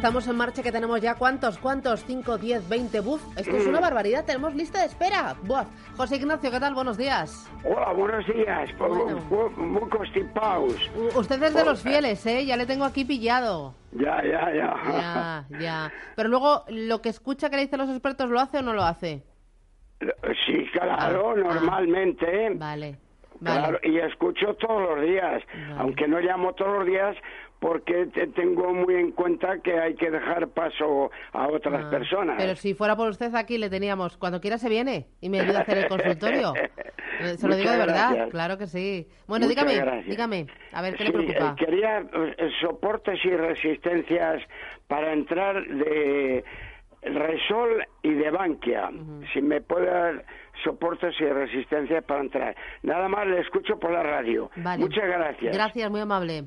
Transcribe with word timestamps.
Estamos 0.00 0.26
en 0.28 0.36
marcha, 0.36 0.62
que 0.62 0.72
tenemos 0.72 0.98
ya 1.02 1.14
cuántos, 1.14 1.58
cuántos, 1.58 2.02
5, 2.06 2.38
10, 2.38 2.70
20, 2.70 3.00
buf, 3.00 3.22
esto 3.36 3.54
es 3.54 3.66
una 3.66 3.80
barbaridad, 3.80 4.24
tenemos 4.24 4.54
lista 4.54 4.80
de 4.80 4.86
espera. 4.86 5.36
Buf. 5.42 5.66
José 5.94 6.16
Ignacio, 6.16 6.50
¿qué 6.50 6.58
tal? 6.58 6.72
Buenos 6.72 6.96
días. 6.96 7.46
Hola, 7.64 7.92
buenos 7.92 8.26
días. 8.26 8.70
Pues, 8.78 8.90
Bueno. 8.90 9.50
Muy, 9.58 9.90
constipados. 9.90 10.90
Usted 11.14 11.42
es 11.42 11.52
de 11.52 11.64
los 11.66 11.82
fieles, 11.82 12.24
¿eh? 12.24 12.46
Ya 12.46 12.56
le 12.56 12.64
tengo 12.64 12.86
aquí 12.86 13.04
pillado. 13.04 13.74
Ya, 13.92 14.22
ya, 14.24 14.50
ya. 14.54 14.74
Ya, 14.90 15.58
ya. 15.60 15.92
Pero 16.16 16.30
luego, 16.30 16.64
lo 16.68 17.02
que 17.02 17.10
escucha 17.10 17.50
que 17.50 17.56
le 17.56 17.62
dicen 17.64 17.78
los 17.80 17.90
expertos, 17.90 18.30
¿lo 18.30 18.40
hace 18.40 18.56
o 18.60 18.62
no 18.62 18.72
lo 18.72 18.82
hace? 18.84 19.22
Sí, 20.46 20.66
claro, 20.72 21.32
Ah, 21.32 21.34
normalmente. 21.36 22.46
ah, 22.46 22.54
vale, 22.58 22.98
y 23.82 23.98
escucho 23.98 24.54
todos 24.54 24.96
los 24.96 25.06
días, 25.06 25.42
Vale. 25.52 25.74
aunque 25.78 26.08
no 26.08 26.20
llamo 26.20 26.54
todos 26.54 26.78
los 26.78 26.86
días 26.86 27.14
porque 27.60 28.06
te- 28.06 28.26
tengo 28.28 28.72
muy 28.74 28.94
en 28.96 29.12
cuenta 29.12 29.60
que 29.60 29.78
hay 29.78 29.94
que 29.94 30.10
dejar 30.10 30.48
paso 30.48 31.10
a 31.32 31.46
otras 31.48 31.84
Ah, 31.84 31.90
personas. 31.90 32.36
Pero 32.38 32.56
si 32.56 32.74
fuera 32.74 32.96
por 32.96 33.08
usted 33.10 33.32
aquí 33.34 33.58
le 33.58 33.68
teníamos, 33.70 34.16
cuando 34.16 34.40
quiera 34.40 34.58
se 34.58 34.68
viene 34.68 35.06
y 35.20 35.28
me 35.28 35.40
ayuda 35.40 35.58
a 35.60 35.62
hacer 35.62 35.78
el 35.78 35.88
consultorio. 35.88 36.52
Eh, 37.22 37.36
Se 37.36 37.46
lo 37.46 37.54
digo 37.54 37.70
de 37.70 37.76
verdad, 37.76 38.12
gracias. 38.14 38.30
claro 38.30 38.56
que 38.56 38.66
sí. 38.66 39.06
Bueno, 39.26 39.44
Muchas 39.46 39.66
dígame, 39.66 39.84
gracias. 39.84 40.06
dígame, 40.06 40.46
a 40.72 40.80
ver 40.80 40.96
qué 40.96 41.04
Sí, 41.04 41.12
le 41.12 41.18
preocupa. 41.18 41.50
eh, 41.50 41.54
quería 41.66 41.98
eh, 41.98 42.50
soportes 42.62 43.22
y 43.26 43.28
resistencias 43.36 44.42
para 44.88 45.12
entrar 45.12 45.62
de 45.66 46.42
Resol 47.02 47.84
y 48.02 48.14
de 48.14 48.30
Bankia. 48.30 48.90
Si 49.34 49.42
me 49.42 49.60
puede 49.60 49.86
dar 49.90 50.24
soportes 50.64 51.14
y 51.20 51.24
resistencias 51.26 52.02
para 52.04 52.20
entrar. 52.22 52.56
Nada 52.84 53.06
más 53.08 53.26
le 53.26 53.40
escucho 53.40 53.78
por 53.78 53.90
la 53.92 54.02
radio. 54.02 54.50
Vale. 54.56 54.82
Muchas 54.82 55.04
gracias. 55.06 55.54
Gracias, 55.54 55.90
muy 55.90 56.00
amable. 56.00 56.44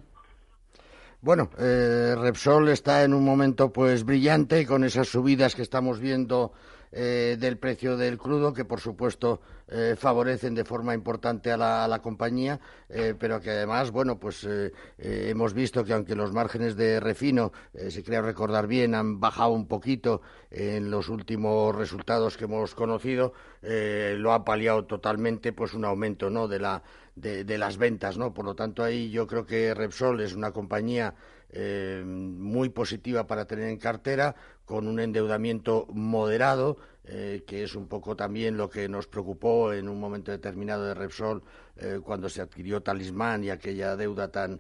Bueno, 1.23 1.49
eh, 1.57 2.15
Repsol 2.19 2.67
está 2.67 3.01
en 3.05 3.13
un 3.13 3.23
momento 3.23 3.71
pues 3.71 4.03
brillante 4.03 4.65
con 4.65 4.83
esas 4.83 5.07
subidas 5.07 5.55
que 5.55 5.61
estamos 5.61 6.01
viendo 6.01 6.51
eh, 6.93 7.37
del 7.39 7.57
precio 7.57 7.97
del 7.97 8.17
crudo 8.17 8.53
que 8.53 8.65
por 8.65 8.79
supuesto 8.79 9.41
eh, 9.67 9.95
favorecen 9.97 10.53
de 10.53 10.65
forma 10.65 10.93
importante 10.93 11.51
a 11.51 11.57
la, 11.57 11.83
a 11.83 11.87
la 11.87 11.99
compañía, 11.99 12.59
eh, 12.89 13.15
pero 13.17 13.41
que 13.41 13.49
además, 13.49 13.89
bueno, 13.89 14.19
pues 14.19 14.43
eh, 14.43 14.71
hemos 14.97 15.53
visto 15.53 15.83
que 15.83 15.93
aunque 15.93 16.15
los 16.15 16.31
márgenes 16.31 16.75
de 16.75 16.99
refino, 16.99 17.51
si 17.89 18.03
creo 18.03 18.21
recordar 18.21 18.67
bien, 18.67 18.93
han 18.93 19.19
bajado 19.19 19.51
un 19.51 19.67
poquito 19.67 20.21
en 20.51 20.91
los 20.91 21.09
últimos 21.09 21.75
resultados 21.75 22.37
que 22.37 22.43
hemos 22.43 22.75
conocido, 22.75 23.33
lo 23.61 24.33
ha 24.33 24.43
paliado 24.43 24.85
totalmente 24.85 25.53
pues 25.53 25.73
un 25.73 25.85
aumento, 25.85 26.29
¿no? 26.29 26.47
de 26.47 26.59
la 26.59 26.83
de 27.15 27.57
las 27.57 27.77
ventas, 27.77 28.17
¿no? 28.17 28.33
Por 28.33 28.45
lo 28.45 28.55
tanto, 28.55 28.83
ahí 28.83 29.11
yo 29.11 29.27
creo 29.27 29.45
que 29.45 29.73
Repsol 29.75 30.21
es 30.21 30.33
una 30.33 30.51
compañía 30.51 31.13
eh, 31.53 32.03
muy 32.05 32.69
positiva 32.69 33.25
para 33.27 33.45
tener 33.45 33.69
en 33.69 33.77
cartera, 33.77 34.35
con 34.65 34.87
un 34.87 34.99
endeudamiento 34.99 35.87
moderado, 35.93 36.77
eh, 37.05 37.43
que 37.45 37.63
es 37.63 37.75
un 37.75 37.87
poco 37.87 38.15
también 38.15 38.55
lo 38.57 38.69
que 38.69 38.87
nos 38.89 39.07
preocupó 39.07 39.73
en 39.73 39.89
un 39.89 39.99
momento 39.99 40.31
determinado 40.31 40.85
de 40.85 40.93
Repsol 40.93 41.43
eh, 41.75 41.99
cuando 42.01 42.29
se 42.29 42.41
adquirió 42.41 42.81
Talismán 42.81 43.43
y 43.43 43.49
aquella 43.49 43.95
deuda 43.97 44.29
tan, 44.29 44.59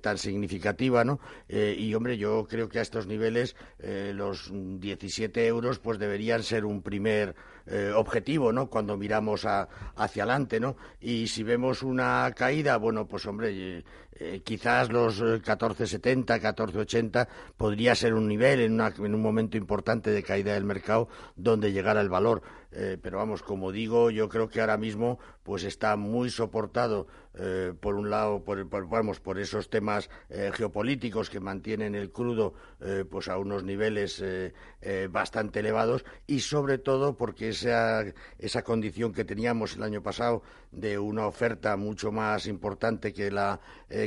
tan 0.00 0.16
significativa, 0.18 1.04
¿no? 1.04 1.20
Y, 1.48 1.92
hombre, 1.94 2.16
yo 2.16 2.46
creo 2.48 2.68
que 2.68 2.78
a 2.78 2.82
estos 2.82 3.06
niveles 3.06 3.54
los 4.14 4.50
17 4.52 5.46
euros 5.46 5.78
pues 5.78 5.98
deberían 5.98 6.42
ser 6.42 6.64
un 6.64 6.80
primer 6.80 7.34
objetivo, 7.96 8.52
¿no? 8.52 8.70
Cuando 8.70 8.96
miramos 8.96 9.44
a- 9.46 9.68
hacia 9.96 10.22
adelante, 10.22 10.60
¿no? 10.60 10.76
Y 11.00 11.26
si 11.26 11.42
vemos 11.42 11.82
una 11.82 12.32
caída, 12.36 12.76
bueno, 12.78 13.06
pues 13.08 13.26
hombre, 13.26 13.84
eh, 14.18 14.34
eh, 14.36 14.40
quizás 14.42 14.90
los 14.90 15.20
eh, 15.20 15.40
14.70, 15.42 16.40
14.80 16.40 17.28
podría 17.56 17.94
ser 17.94 18.14
un 18.14 18.26
nivel 18.28 18.60
en, 18.60 18.74
una- 18.74 18.92
en 18.96 19.14
un 19.14 19.20
momento 19.22 19.56
importante 19.56 20.10
de 20.10 20.22
caída 20.22 20.54
del 20.54 20.64
mercado 20.64 21.08
donde 21.36 21.72
llegara 21.72 22.00
el 22.00 22.08
valor. 22.08 22.42
Eh, 22.76 22.98
pero 23.00 23.18
vamos, 23.18 23.42
como 23.42 23.70
digo, 23.70 24.10
yo 24.10 24.28
creo 24.28 24.48
que 24.48 24.60
ahora 24.60 24.76
mismo 24.76 25.20
pues 25.44 25.62
está 25.62 25.94
muy 25.96 26.28
soportado 26.28 27.06
eh, 27.34 27.72
por 27.78 27.94
un 27.94 28.10
lado 28.10 28.42
por, 28.42 28.68
por- 28.68 28.88
vamos 28.88 29.20
por 29.20 29.38
esos 29.38 29.70
temas 29.70 30.10
eh, 30.28 30.50
geopolíticos 30.52 31.30
que 31.30 31.38
mantienen 31.38 31.94
el 31.94 32.10
crudo 32.10 32.54
pues 33.10 33.28
a 33.28 33.38
unos 33.38 33.64
niveles 33.64 34.22
bastante 35.08 35.60
elevados 35.60 36.04
y 36.26 36.40
sobre 36.40 36.76
todo 36.76 37.16
porque 37.16 37.48
esa 37.48 38.04
esa 38.38 38.62
condición 38.62 39.12
que 39.12 39.24
teníamos 39.24 39.76
el 39.76 39.82
año 39.84 40.02
pasado 40.02 40.42
de 40.70 40.98
una 40.98 41.26
oferta 41.26 41.76
mucho 41.78 42.12
más 42.12 42.46
importante 42.46 43.12
que 43.14 43.30
la 43.30 43.60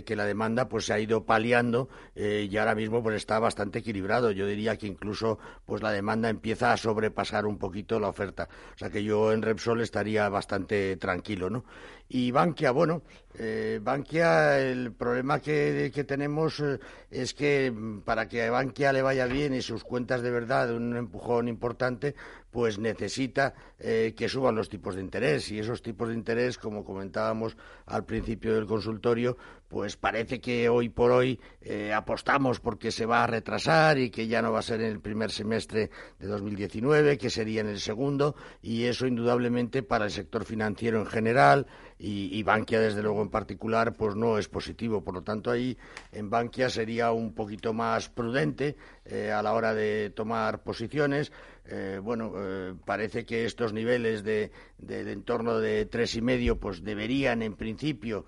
que 0.06 0.16
la 0.16 0.26
demanda 0.26 0.70
pues 0.70 0.86
se 0.86 0.94
ha 0.94 1.00
ido 1.00 1.26
paliando 1.26 1.90
y 2.16 2.56
ahora 2.58 2.76
mismo 2.76 3.02
pues 3.02 3.16
está 3.16 3.40
bastante 3.40 3.80
equilibrado. 3.80 4.30
Yo 4.32 4.46
diría 4.46 4.78
que 4.78 4.86
incluso 4.88 5.40
pues 5.66 5.82
la 5.82 5.92
demanda 5.92 6.30
empieza 6.30 6.72
a 6.72 6.78
sobrepasar 6.78 7.46
un 7.48 7.58
poquito 7.58 8.00
la 8.00 8.10
oferta 8.10 8.48
o 8.76 8.78
sea 8.78 8.90
que 8.90 9.04
yo 9.04 9.32
en 9.32 9.42
Repsol 9.42 9.82
estaría 9.82 10.30
bastante 10.30 10.98
tranquilo 10.98 11.50
no 11.50 11.66
y 12.10 12.32
Bankia 12.32 12.72
bueno 12.72 13.02
eh, 13.38 13.80
Bankia 13.82 14.60
el 14.60 14.94
problema 14.94 15.40
que, 15.40 15.92
que 15.94 16.04
tenemos 16.04 16.60
eh, 16.60 16.80
es 17.12 17.34
que 17.34 17.72
mm, 17.72 18.02
para 18.02 18.28
que 18.28 18.44
a 18.44 18.52
Bankia 18.52 18.94
le 18.94 19.02
vaya 19.02 19.26
bien 19.26 19.54
y 19.54 19.62
sus 19.62 19.84
cuentas 19.84 20.22
de 20.22 20.32
verdad 20.32 20.74
un 20.74 20.96
empujón 20.96 21.48
importante 21.48 22.16
pues 22.58 22.80
necesita 22.80 23.54
eh, 23.78 24.16
que 24.18 24.28
suban 24.28 24.56
los 24.56 24.68
tipos 24.68 24.96
de 24.96 25.02
interés. 25.02 25.52
Y 25.52 25.60
esos 25.60 25.84
tipos 25.84 26.10
de 26.10 26.16
interés, 26.16 26.58
como 26.58 26.84
comentábamos 26.84 27.56
al 27.86 28.04
principio 28.04 28.56
del 28.56 28.66
consultorio, 28.66 29.38
pues 29.68 29.98
parece 29.98 30.40
que 30.40 30.70
hoy 30.70 30.90
por 30.90 31.12
hoy 31.12 31.40
eh, 31.62 31.94
apostamos 31.94 32.60
porque 32.60 32.92
se 32.92 33.06
va 33.06 33.24
a 33.24 33.28
retrasar 33.28 33.98
y 33.98 34.10
que 34.10 34.28
ya 34.28 34.42
no 34.42 34.52
va 34.52 34.60
a 34.60 34.64
ser 34.64 34.82
en 34.82 34.92
el 34.92 35.00
primer 35.00 35.32
semestre 35.32 35.90
de 36.20 36.28
2019, 36.28 37.18
que 37.18 37.30
sería 37.30 37.62
en 37.62 37.68
el 37.68 37.80
segundo 37.80 38.36
y 38.62 38.86
eso 38.86 39.08
indudablemente 39.08 39.84
para 39.84 40.06
el 40.06 40.12
sector 40.12 40.46
financiero 40.46 41.00
en 41.00 41.06
general 41.06 41.68
y, 42.00 42.38
y 42.38 42.44
Bankia 42.44 42.80
desde 42.80 43.02
luego 43.02 43.22
en 43.22 43.30
particular 43.30 43.94
pues 43.94 44.16
no 44.16 44.38
es 44.38 44.48
positivo. 44.48 45.04
Por 45.04 45.16
lo 45.16 45.24
tanto 45.24 45.52
ahí 45.52 45.78
en 46.12 46.30
Bankia 46.30 46.70
sería 46.70 47.12
un 47.12 47.34
poquito 47.34 47.74
más 47.74 48.10
prudente 48.10 48.76
eh, 49.06 49.32
a 49.32 49.42
la 49.42 49.54
hora 49.54 49.74
de 49.74 50.12
tomar 50.16 50.64
posiciones. 50.64 51.32
Eh, 51.70 52.00
bueno, 52.02 52.34
eh, 52.38 52.74
parece 52.86 53.26
que 53.26 53.46
estos 53.46 53.74
niveles 53.74 54.24
de, 54.24 54.52
del 54.78 55.10
entorno 55.10 55.60
de 55.60 55.86
tres 55.86 56.16
y 56.16 56.22
medio, 56.22 56.60
pues 56.60 56.84
deberían 56.84 57.42
en 57.42 57.56
principio 57.56 58.26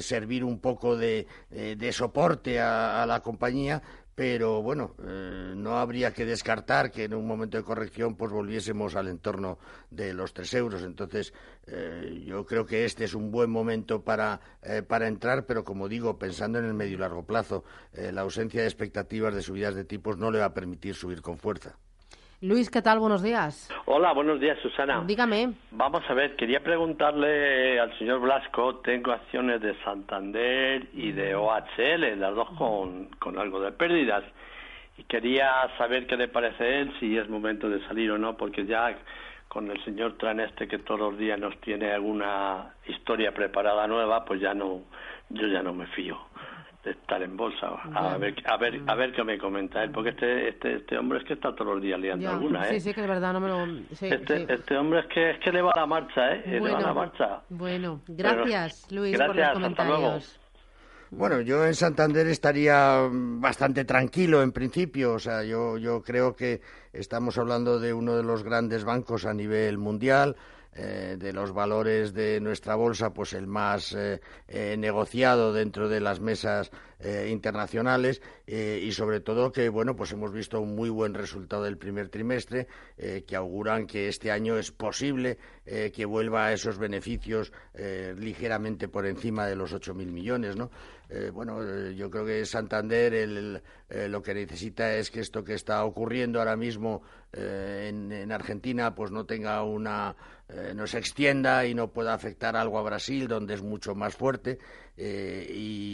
servir 0.00 0.42
un 0.42 0.58
poco 0.58 0.96
de, 0.96 1.28
de 1.48 1.92
soporte 1.92 2.58
a 2.58 3.06
la 3.06 3.20
compañía, 3.20 3.80
pero 4.14 4.62
bueno, 4.62 4.94
eh, 5.02 5.54
no 5.56 5.78
habría 5.78 6.12
que 6.12 6.26
descartar 6.26 6.90
que 6.90 7.04
en 7.04 7.14
un 7.14 7.26
momento 7.26 7.56
de 7.56 7.64
corrección 7.64 8.14
pues 8.14 8.30
volviésemos 8.30 8.94
al 8.94 9.08
entorno 9.08 9.58
de 9.90 10.12
los 10.12 10.34
tres 10.34 10.52
euros. 10.54 10.82
Entonces, 10.82 11.32
eh, 11.66 12.22
yo 12.26 12.44
creo 12.44 12.66
que 12.66 12.84
este 12.84 13.04
es 13.04 13.14
un 13.14 13.30
buen 13.30 13.50
momento 13.50 14.02
para, 14.02 14.40
eh, 14.62 14.82
para 14.82 15.08
entrar, 15.08 15.46
pero 15.46 15.64
como 15.64 15.88
digo, 15.88 16.18
pensando 16.18 16.58
en 16.58 16.66
el 16.66 16.74
medio 16.74 16.94
y 16.94 16.98
largo 16.98 17.24
plazo, 17.24 17.64
eh, 17.92 18.12
la 18.12 18.22
ausencia 18.22 18.60
de 18.60 18.66
expectativas 18.66 19.34
de 19.34 19.42
subidas 19.42 19.74
de 19.74 19.84
tipos 19.84 20.18
no 20.18 20.30
le 20.30 20.40
va 20.40 20.46
a 20.46 20.54
permitir 20.54 20.94
subir 20.94 21.22
con 21.22 21.38
fuerza. 21.38 21.78
Luis, 22.42 22.70
¿qué 22.70 22.82
tal? 22.82 22.98
Buenos 22.98 23.22
días. 23.22 23.70
Hola, 23.84 24.12
buenos 24.12 24.40
días, 24.40 24.58
Susana. 24.60 25.04
Dígame. 25.06 25.52
Vamos 25.70 26.02
a 26.08 26.12
ver, 26.12 26.34
quería 26.34 26.58
preguntarle 26.58 27.78
al 27.78 27.96
señor 28.00 28.18
Blasco, 28.18 28.78
tengo 28.78 29.12
acciones 29.12 29.60
de 29.60 29.76
Santander 29.84 30.88
y 30.92 31.12
de 31.12 31.36
OHL, 31.36 32.18
las 32.18 32.34
dos 32.34 32.50
con, 32.58 33.10
con 33.20 33.38
algo 33.38 33.60
de 33.60 33.70
pérdidas, 33.70 34.24
y 34.98 35.04
quería 35.04 35.48
saber 35.78 36.08
qué 36.08 36.16
le 36.16 36.26
parece 36.26 36.80
él, 36.80 36.92
si 36.98 37.16
es 37.16 37.28
momento 37.28 37.70
de 37.70 37.78
salir 37.86 38.10
o 38.10 38.18
no, 38.18 38.36
porque 38.36 38.66
ya 38.66 38.92
con 39.46 39.70
el 39.70 39.80
señor 39.84 40.18
Tran 40.18 40.40
este 40.40 40.66
que 40.66 40.80
todos 40.80 40.98
los 40.98 41.18
días 41.18 41.38
nos 41.38 41.56
tiene 41.60 41.92
alguna 41.92 42.74
historia 42.88 43.30
preparada 43.30 43.86
nueva, 43.86 44.24
pues 44.24 44.40
ya 44.40 44.52
no, 44.52 44.80
yo 45.28 45.46
ya 45.46 45.62
no 45.62 45.72
me 45.72 45.86
fío 45.86 46.18
de 46.84 46.90
estar 46.92 47.22
en 47.22 47.36
bolsa. 47.36 47.68
A 47.94 48.16
ver, 48.18 48.34
a 48.44 48.56
ver, 48.56 48.80
a 48.86 48.94
ver 48.96 49.12
qué 49.12 49.22
me 49.22 49.38
comenta 49.38 49.82
él, 49.84 49.90
porque 49.92 50.10
este, 50.10 50.48
este, 50.48 50.74
este 50.76 50.98
hombre 50.98 51.18
es 51.18 51.24
que 51.24 51.34
está 51.34 51.54
todos 51.54 51.74
los 51.74 51.82
días 51.82 52.00
liando 52.00 52.24
Ya, 52.24 52.32
alguna, 52.32 52.62
¿eh? 52.68 52.74
Sí, 52.74 52.80
sí, 52.80 52.94
que 52.94 53.02
es 53.02 53.06
verdad, 53.08 53.32
no 53.32 53.40
me 53.40 53.48
lo... 53.48 53.66
sí, 53.94 54.06
Este, 54.06 54.38
sí. 54.38 54.46
este 54.48 54.76
hombre 54.76 55.00
es 55.00 55.06
que 55.06 55.30
es 55.30 55.38
que 55.40 55.52
le 55.52 55.62
va 55.62 55.72
la 55.76 55.86
marcha, 55.86 56.32
¿eh? 56.34 56.42
le 56.46 56.60
va 56.60 56.80
la 56.80 56.92
marcha. 56.94 57.42
bueno, 57.50 58.00
gracias, 58.08 58.90
Luis, 58.90 59.16
por 59.16 59.28
los 59.28 59.36
gracias, 59.36 59.48
hasta 59.48 59.84
comentarios. 59.84 60.38
Bueno, 61.14 61.42
yo 61.42 61.66
en 61.66 61.74
Santander 61.74 62.26
estaría 62.26 63.06
bastante 63.12 63.84
tranquilo 63.84 64.42
en 64.42 64.50
principio. 64.50 65.12
O 65.12 65.18
sea, 65.18 65.44
yo, 65.44 65.76
yo 65.76 66.00
creo 66.02 66.34
que 66.34 66.62
estamos 66.94 67.36
hablando 67.36 67.78
de 67.78 67.92
uno 67.92 68.16
de 68.16 68.22
los 68.22 68.42
grandes 68.42 68.84
bancos 68.84 69.26
a 69.26 69.34
nivel 69.34 69.76
mundial. 69.76 70.36
De 70.72 71.32
los 71.34 71.52
valores 71.52 72.14
de 72.14 72.40
nuestra 72.40 72.76
bolsa, 72.76 73.12
pues 73.12 73.34
el 73.34 73.46
más 73.46 73.94
negociado 74.48 75.52
dentro 75.52 75.90
de 75.90 76.00
las 76.00 76.20
mesas 76.20 76.70
internacionales 77.28 78.22
y 78.46 78.90
sobre 78.92 79.20
todo 79.20 79.52
que 79.52 79.68
bueno 79.68 79.94
pues 79.96 80.12
hemos 80.12 80.32
visto 80.32 80.60
un 80.60 80.74
muy 80.74 80.88
buen 80.88 81.12
resultado 81.12 81.64
del 81.64 81.76
primer 81.76 82.08
trimestre 82.08 82.68
que 82.96 83.36
auguran 83.36 83.86
que 83.86 84.08
este 84.08 84.30
año 84.30 84.56
es 84.56 84.70
posible 84.70 85.36
que 85.64 86.04
vuelva 86.06 86.46
a 86.46 86.52
esos 86.54 86.78
beneficios 86.78 87.52
ligeramente 88.16 88.88
por 88.88 89.04
encima 89.04 89.46
de 89.46 89.56
los 89.56 89.74
8.000 89.74 90.06
millones, 90.06 90.56
¿no? 90.56 90.70
Eh, 91.14 91.30
bueno, 91.30 91.62
eh, 91.62 91.94
yo 91.94 92.10
creo 92.10 92.24
que 92.24 92.46
Santander 92.46 93.12
eh, 93.12 94.08
lo 94.08 94.22
que 94.22 94.32
necesita 94.32 94.94
es 94.96 95.10
que 95.10 95.20
esto 95.20 95.44
que 95.44 95.52
está 95.52 95.84
ocurriendo 95.84 96.38
ahora 96.38 96.56
mismo 96.56 97.02
en, 97.34 98.32
Argentina 98.32 98.94
pues 98.94 99.10
no 99.10 99.26
tenga 99.26 99.62
una 99.62 100.14
no 100.74 100.86
se 100.86 100.98
extienda 100.98 101.66
y 101.66 101.74
no 101.74 101.88
pueda 101.92 102.14
afectar 102.14 102.56
algo 102.56 102.78
a 102.78 102.82
Brasil 102.82 103.28
donde 103.28 103.54
es 103.54 103.62
mucho 103.62 103.94
más 103.94 104.14
fuerte 104.14 104.58
y, 104.96 105.91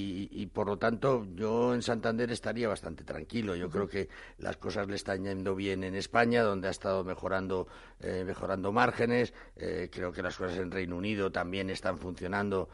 por 0.58 0.66
lo 0.66 0.76
tanto 0.76 1.24
yo 1.36 1.72
en 1.72 1.82
Santander 1.82 2.32
estaría 2.32 2.66
bastante 2.66 3.04
tranquilo. 3.04 3.54
Yo 3.54 3.70
creo 3.70 3.86
que 3.86 4.08
las 4.38 4.56
cosas 4.56 4.88
le 4.88 4.96
están 4.96 5.22
yendo 5.22 5.54
bien 5.54 5.84
en 5.84 5.94
España 5.94 6.42
donde 6.42 6.66
ha 6.66 6.72
estado 6.72 7.04
mejorando 7.04 7.68
mejorando 8.00 8.72
márgenes. 8.72 9.32
Creo 9.54 10.10
que 10.10 10.20
las 10.20 10.36
cosas 10.36 10.58
en 10.58 10.72
Reino 10.72 10.96
Unido 10.96 11.30
también 11.30 11.70
están 11.70 11.96
funcionando 11.96 12.68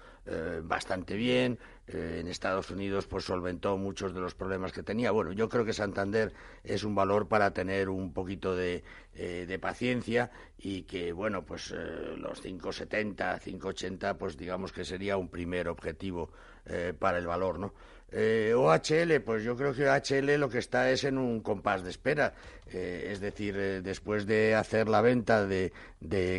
bastante 0.62 1.14
bien. 1.14 1.58
En 1.86 2.26
Estados 2.28 2.70
Unidos 2.70 3.06
pues 3.06 3.24
solventó 3.24 3.76
muchos 3.76 4.14
de 4.14 4.20
los 4.20 4.34
problemas 4.34 4.72
que 4.72 4.82
tenía. 4.82 5.10
Bueno, 5.10 5.32
yo 5.32 5.50
creo 5.50 5.66
que 5.66 5.74
Santander 5.74 6.32
es 6.62 6.84
un 6.84 6.94
valor 6.94 7.28
para 7.28 7.52
tener 7.52 7.90
un 7.90 8.14
poquito 8.14 8.56
de, 8.56 8.82
eh, 9.14 9.58
paciencia 9.60 10.30
y 10.56 10.84
que, 10.84 11.12
bueno, 11.12 11.44
pues 11.44 11.70
eh, 11.76 12.16
los 12.16 12.42
5,70, 12.42 13.38
5,80, 13.38 14.16
pues 14.16 14.38
digamos 14.38 14.72
que 14.72 14.86
sería 14.86 15.18
un 15.18 15.28
primer 15.28 15.68
objetivo 15.68 16.30
eh, 16.66 16.92
para 16.98 17.18
el 17.18 17.26
valor, 17.26 17.58
¿no? 17.58 17.72
OHL, 18.16 19.20
pues 19.24 19.42
yo 19.42 19.56
creo 19.56 19.74
que 19.74 19.88
OHL 19.88 20.38
lo 20.38 20.48
que 20.48 20.58
está 20.58 20.88
es 20.92 21.02
en 21.02 21.18
un 21.18 21.40
compás 21.40 21.82
de 21.82 21.90
espera. 21.90 22.32
es 22.70 23.18
decir, 23.18 23.82
después 23.82 24.24
de 24.24 24.54
hacer 24.54 24.88
la 24.88 25.00
venta 25.00 25.46
de 25.46 25.72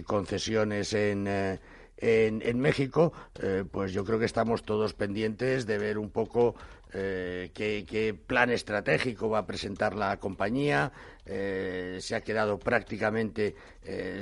concesiones 0.08 0.94
en 0.94 1.60
en, 1.98 2.60
México, 2.60 3.14
eh, 3.42 3.64
pues 3.70 3.94
yo 3.94 4.04
creo 4.04 4.20
que 4.20 4.26
estamos 4.26 4.64
todos 4.64 4.94
pendientes 4.94 5.66
de 5.66 5.78
ver 5.78 5.98
un 5.98 6.10
poco 6.10 6.56
eh, 6.94 7.52
qué, 7.54 8.16
plan 8.26 8.50
estratégico 8.50 9.30
va 9.30 9.40
a 9.40 9.46
presentar 9.46 9.96
la 9.96 10.18
compañía. 10.18 10.92
Eh, 11.26 11.98
se 12.02 12.16
ha 12.16 12.22
quedado 12.22 12.60
prácticamente 12.60 13.56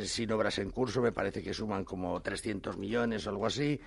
sin 0.03 0.31
obras 0.31 0.57
en 0.59 0.71
curso, 0.71 1.01
me 1.01 1.11
parece 1.11 1.41
que 1.41 1.53
suman 1.53 1.85
como 1.85 2.21
300 2.21 2.77
millones 2.77 3.25
o 3.25 3.29
algo 3.29 3.45
así. 3.45 3.79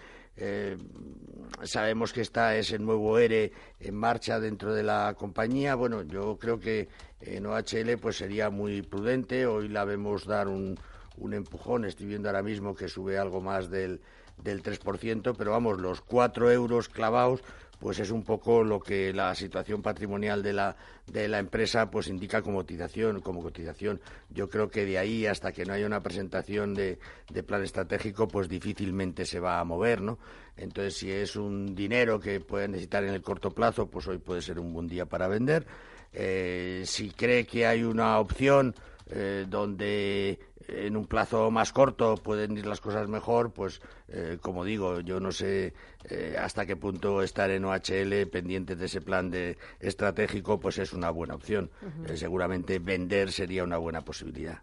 sabemos 1.62 2.12
que 2.12 2.22
está 2.22 2.56
ese 2.56 2.78
nuevo 2.78 3.18
ERE 3.18 3.52
en 3.80 3.94
marcha 3.94 4.40
dentro 4.40 4.74
de 4.74 4.82
la 4.82 5.14
compañía. 5.18 5.74
Bueno, 5.74 6.02
yo 6.02 6.38
creo 6.38 6.58
que 6.58 6.88
en 7.20 7.46
OHL 7.46 7.98
pues 8.00 8.16
sería 8.16 8.50
muy 8.50 8.82
prudente. 8.82 9.46
Hoy 9.46 9.68
la 9.68 9.84
vemos 9.84 10.26
dar 10.26 10.48
un, 10.48 10.78
un 11.18 11.34
empujón. 11.34 11.84
Estoy 11.84 12.06
viendo 12.06 12.28
ahora 12.28 12.42
mismo 12.42 12.74
que 12.74 12.88
sube 12.88 13.18
algo 13.18 13.40
más 13.40 13.70
del, 13.70 14.00
del 14.42 14.62
3%, 14.62 15.34
pero 15.36 15.50
vamos, 15.50 15.78
los 15.78 16.00
4 16.02 16.50
euros 16.50 16.88
clavados 16.88 17.42
pues 17.78 17.98
es 17.98 18.10
un 18.10 18.22
poco 18.22 18.64
lo 18.64 18.80
que 18.80 19.12
la 19.12 19.34
situación 19.34 19.82
patrimonial 19.82 20.42
de 20.42 20.52
la, 20.52 20.76
de 21.06 21.28
la 21.28 21.38
empresa 21.38 21.90
pues 21.90 22.08
indica 22.08 22.42
como 22.42 22.58
cotización, 22.58 23.20
como 23.20 23.42
cotización. 23.42 24.00
Yo 24.30 24.48
creo 24.48 24.68
que 24.70 24.84
de 24.84 24.98
ahí 24.98 25.26
hasta 25.26 25.52
que 25.52 25.64
no 25.64 25.74
haya 25.74 25.86
una 25.86 26.02
presentación 26.02 26.74
de, 26.74 26.98
de, 27.32 27.42
plan 27.42 27.62
estratégico, 27.62 28.28
pues 28.28 28.48
difícilmente 28.48 29.26
se 29.26 29.40
va 29.40 29.60
a 29.60 29.64
mover, 29.64 30.00
¿no? 30.00 30.18
Entonces, 30.56 30.96
si 30.96 31.10
es 31.10 31.36
un 31.36 31.74
dinero 31.74 32.18
que 32.18 32.40
puede 32.40 32.68
necesitar 32.68 33.04
en 33.04 33.12
el 33.12 33.22
corto 33.22 33.50
plazo, 33.50 33.86
pues 33.88 34.06
hoy 34.08 34.18
puede 34.18 34.40
ser 34.40 34.58
un 34.58 34.72
buen 34.72 34.88
día 34.88 35.04
para 35.04 35.28
vender. 35.28 35.66
Eh, 36.12 36.82
si 36.86 37.10
cree 37.10 37.44
que 37.46 37.66
hay 37.66 37.82
una 37.82 38.18
opción 38.18 38.74
eh, 39.10 39.46
donde 39.48 40.38
en 40.68 40.96
un 40.96 41.06
plazo 41.06 41.50
más 41.50 41.72
corto 41.72 42.16
pueden 42.16 42.56
ir 42.56 42.66
las 42.66 42.80
cosas 42.80 43.08
mejor, 43.08 43.52
pues 43.52 43.80
eh, 44.08 44.38
como 44.40 44.64
digo, 44.64 45.00
yo 45.00 45.20
no 45.20 45.32
sé 45.32 45.74
eh, 46.08 46.36
hasta 46.40 46.66
qué 46.66 46.76
punto 46.76 47.22
estar 47.22 47.50
en 47.50 47.64
OHL 47.64 48.26
pendiente 48.30 48.76
de 48.76 48.86
ese 48.86 49.00
plan 49.00 49.30
de 49.30 49.58
estratégico, 49.80 50.58
pues 50.58 50.78
es 50.78 50.92
una 50.92 51.10
buena 51.10 51.34
opción. 51.34 51.70
Eh, 52.08 52.16
seguramente 52.16 52.78
vender 52.78 53.32
sería 53.32 53.64
una 53.64 53.78
buena 53.78 54.02
posibilidad. 54.02 54.60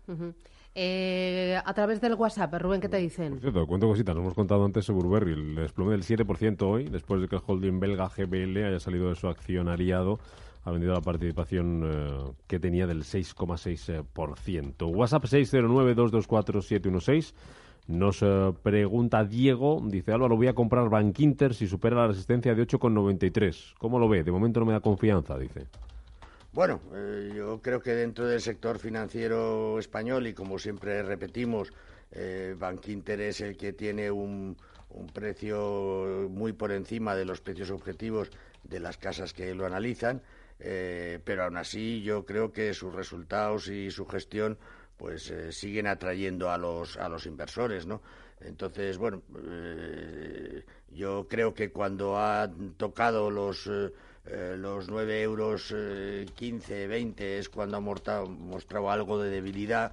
a 0.76 1.74
través 1.74 2.02
del 2.02 2.16
WhatsApp, 2.16 2.54
Rubén, 2.56 2.82
¿qué 2.82 2.90
te 2.90 2.98
dicen? 2.98 3.34
Por 3.34 3.42
cierto, 3.42 3.68
cuento 3.68 3.88
cositas. 3.88 4.16
Nos 4.16 4.24
hemos 4.24 4.34
contado 4.34 4.66
antes 4.66 4.86
sobre 4.86 5.08
Burberry, 5.08 5.34
el 5.34 5.56
desplome 5.56 5.92
del 5.92 6.04
7% 6.04 6.62
hoy, 6.64 6.86
después 6.86 7.22
de 7.22 7.28
que 7.28 7.36
el 7.36 7.42
holding 7.46 7.80
belga 7.80 8.10
GBL 8.10 8.58
haya 8.66 8.80
salido 8.80 9.10
de 9.10 9.16
su 9.16 9.28
accionariado 9.28 10.20
ha 10.64 10.72
vendido 10.72 10.94
la 10.94 11.02
participación 11.02 11.84
eh, 11.86 12.32
que 12.48 12.60
tenía 12.60 12.88
del 12.88 13.04
6,6%. 13.04 14.96
WhatsApp 14.96 15.26
609-224-716. 15.26 17.34
Nos 17.88 18.22
eh, 18.22 18.54
pregunta 18.64 19.26
Diego, 19.26 19.84
dice 19.86 20.14
Álvaro, 20.14 20.38
voy 20.38 20.48
a 20.48 20.54
comprar 20.54 20.88
Bankinter 20.88 21.54
si 21.54 21.68
supera 21.68 21.98
la 21.98 22.08
resistencia 22.08 22.56
de 22.56 22.66
8,93. 22.66 23.74
¿Cómo 23.78 24.00
lo 24.00 24.08
ve? 24.08 24.24
De 24.24 24.32
momento 24.32 24.62
no 24.62 24.66
me 24.66 24.72
da 24.72 24.80
confianza, 24.80 25.38
dice. 25.38 25.68
Bueno, 26.54 26.80
eh, 26.94 27.34
yo 27.36 27.62
creo 27.62 27.82
que 27.82 27.94
dentro 27.94 28.26
del 28.26 28.40
sector 28.40 28.80
financiero 28.80 29.78
español, 29.80 30.28
y 30.28 30.34
como 30.34 30.60
siempre 30.60 31.04
repetimos, 31.04 31.74
eh, 32.12 32.56
Bankinter 32.58 33.20
es 33.20 33.42
el 33.42 33.58
que 33.58 33.74
tiene 33.74 34.10
un, 34.12 34.56
un 34.90 35.08
precio 35.08 36.30
muy 36.30 36.54
por 36.54 36.72
encima 36.72 37.16
de 37.16 37.26
los 37.26 37.42
precios 37.42 37.70
objetivos 37.70 38.32
de 38.64 38.80
las 38.80 38.98
casas 38.98 39.34
que 39.34 39.54
lo 39.56 39.66
analizan. 39.66 40.22
Eh, 40.66 41.20
pero 41.26 41.44
aún 41.44 41.58
así 41.58 42.02
yo 42.04 42.26
creo 42.26 42.54
que 42.54 42.74
sus 42.74 42.96
resultados 42.96 43.68
y 43.68 43.92
su 43.92 44.06
gestión 44.06 44.58
pues 44.96 45.30
eh, 45.30 45.52
siguen 45.52 45.88
atrayendo 45.88 46.50
a 46.52 46.58
los 46.58 46.96
a 46.96 47.10
los 47.10 47.26
inversores, 47.26 47.86
¿no? 47.86 48.02
Entonces, 48.40 48.98
bueno, 48.98 49.24
eh, 49.46 50.64
yo 50.90 51.28
creo 51.30 51.54
que 51.54 51.72
cuando 51.72 52.18
ha 52.18 52.50
tocado 52.78 53.30
los 53.30 53.70
los 54.26 54.88
9 54.88 55.22
euros 55.22 55.76
15, 56.36 56.88
20 56.88 57.40
es 57.40 57.50
cuando 57.50 57.76
ha 57.76 57.82
mostrado 57.82 58.90
algo 58.90 59.22
de 59.22 59.30
debilidad. 59.30 59.92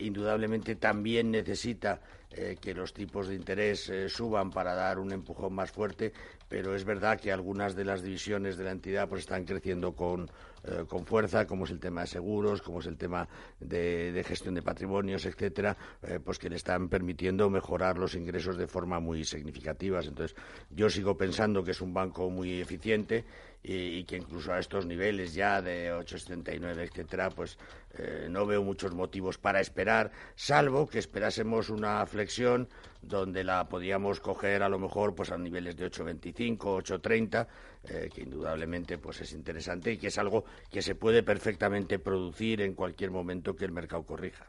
indudablemente 0.00 0.76
también 0.76 1.30
necesita 1.30 2.00
que 2.30 2.72
los 2.72 2.94
tipos 2.94 3.28
de 3.28 3.34
interés 3.34 3.92
suban 4.08 4.50
para 4.50 4.74
dar 4.74 4.98
un 4.98 5.12
empujón 5.12 5.52
más 5.52 5.70
fuerte 5.70 6.14
pero 6.48 6.74
es 6.74 6.84
verdad 6.84 7.18
que 7.20 7.32
algunas 7.32 7.74
de 7.74 7.84
las 7.84 8.02
divisiones 8.02 8.56
de 8.56 8.64
la 8.64 8.70
entidad 8.70 9.08
pues 9.08 9.20
están 9.20 9.44
creciendo 9.44 9.94
con, 9.94 10.30
eh, 10.64 10.84
con 10.88 11.04
fuerza, 11.04 11.46
como 11.46 11.64
es 11.64 11.70
el 11.70 11.80
tema 11.80 12.02
de 12.02 12.06
seguros, 12.06 12.62
como 12.62 12.80
es 12.80 12.86
el 12.86 12.96
tema 12.96 13.28
de, 13.60 14.24
gestión 14.26 14.54
de 14.54 14.62
patrimonios, 14.62 15.26
etcétera, 15.26 15.76
eh, 16.02 16.20
pues 16.24 16.38
que 16.38 16.48
le 16.48 16.56
están 16.56 16.88
permitiendo 16.88 17.50
mejorar 17.50 17.98
los 17.98 18.14
ingresos 18.14 18.56
de 18.56 18.66
forma 18.66 19.00
muy 19.00 19.24
significativa. 19.24 20.00
Entonces, 20.00 20.36
yo 20.70 20.88
sigo 20.88 21.16
pensando 21.16 21.64
que 21.64 21.72
es 21.72 21.80
un 21.80 21.92
banco 21.92 22.30
muy 22.30 22.60
eficiente 22.60 23.24
y, 23.68 24.04
que 24.04 24.16
incluso 24.16 24.52
a 24.52 24.60
estos 24.60 24.86
niveles 24.86 25.34
ya 25.34 25.60
de 25.60 25.92
8,79, 25.92 26.78
etcétera, 26.82 27.30
pues 27.30 27.58
eh, 27.98 28.28
no 28.30 28.46
veo 28.46 28.62
muchos 28.62 28.94
motivos 28.94 29.38
para 29.38 29.60
esperar, 29.60 30.12
salvo 30.36 30.86
que 30.86 31.00
esperásemos 31.00 31.68
una 31.70 32.06
flexión 32.06 32.68
donde 33.02 33.42
la 33.42 33.68
podíamos 33.68 34.20
coger 34.20 34.62
a 34.62 34.68
lo 34.68 34.78
mejor 34.78 35.14
pues 35.16 35.32
a 35.32 35.38
niveles 35.38 35.76
de 35.76 35.90
8,25, 35.90 36.58
8,30, 36.58 37.46
eh, 37.88 38.08
que 38.14 38.22
indudablemente 38.22 38.98
pues 38.98 39.20
es 39.20 39.32
interesante 39.32 39.92
y 39.92 39.98
que 39.98 40.08
es 40.08 40.18
algo 40.18 40.44
que 40.70 40.80
se 40.80 40.94
puede 40.94 41.24
perfectamente 41.24 41.98
producir 41.98 42.60
en 42.60 42.74
cualquier 42.74 43.10
momento 43.10 43.56
que 43.56 43.64
el 43.64 43.72
mercado 43.72 44.04
corrija. 44.04 44.46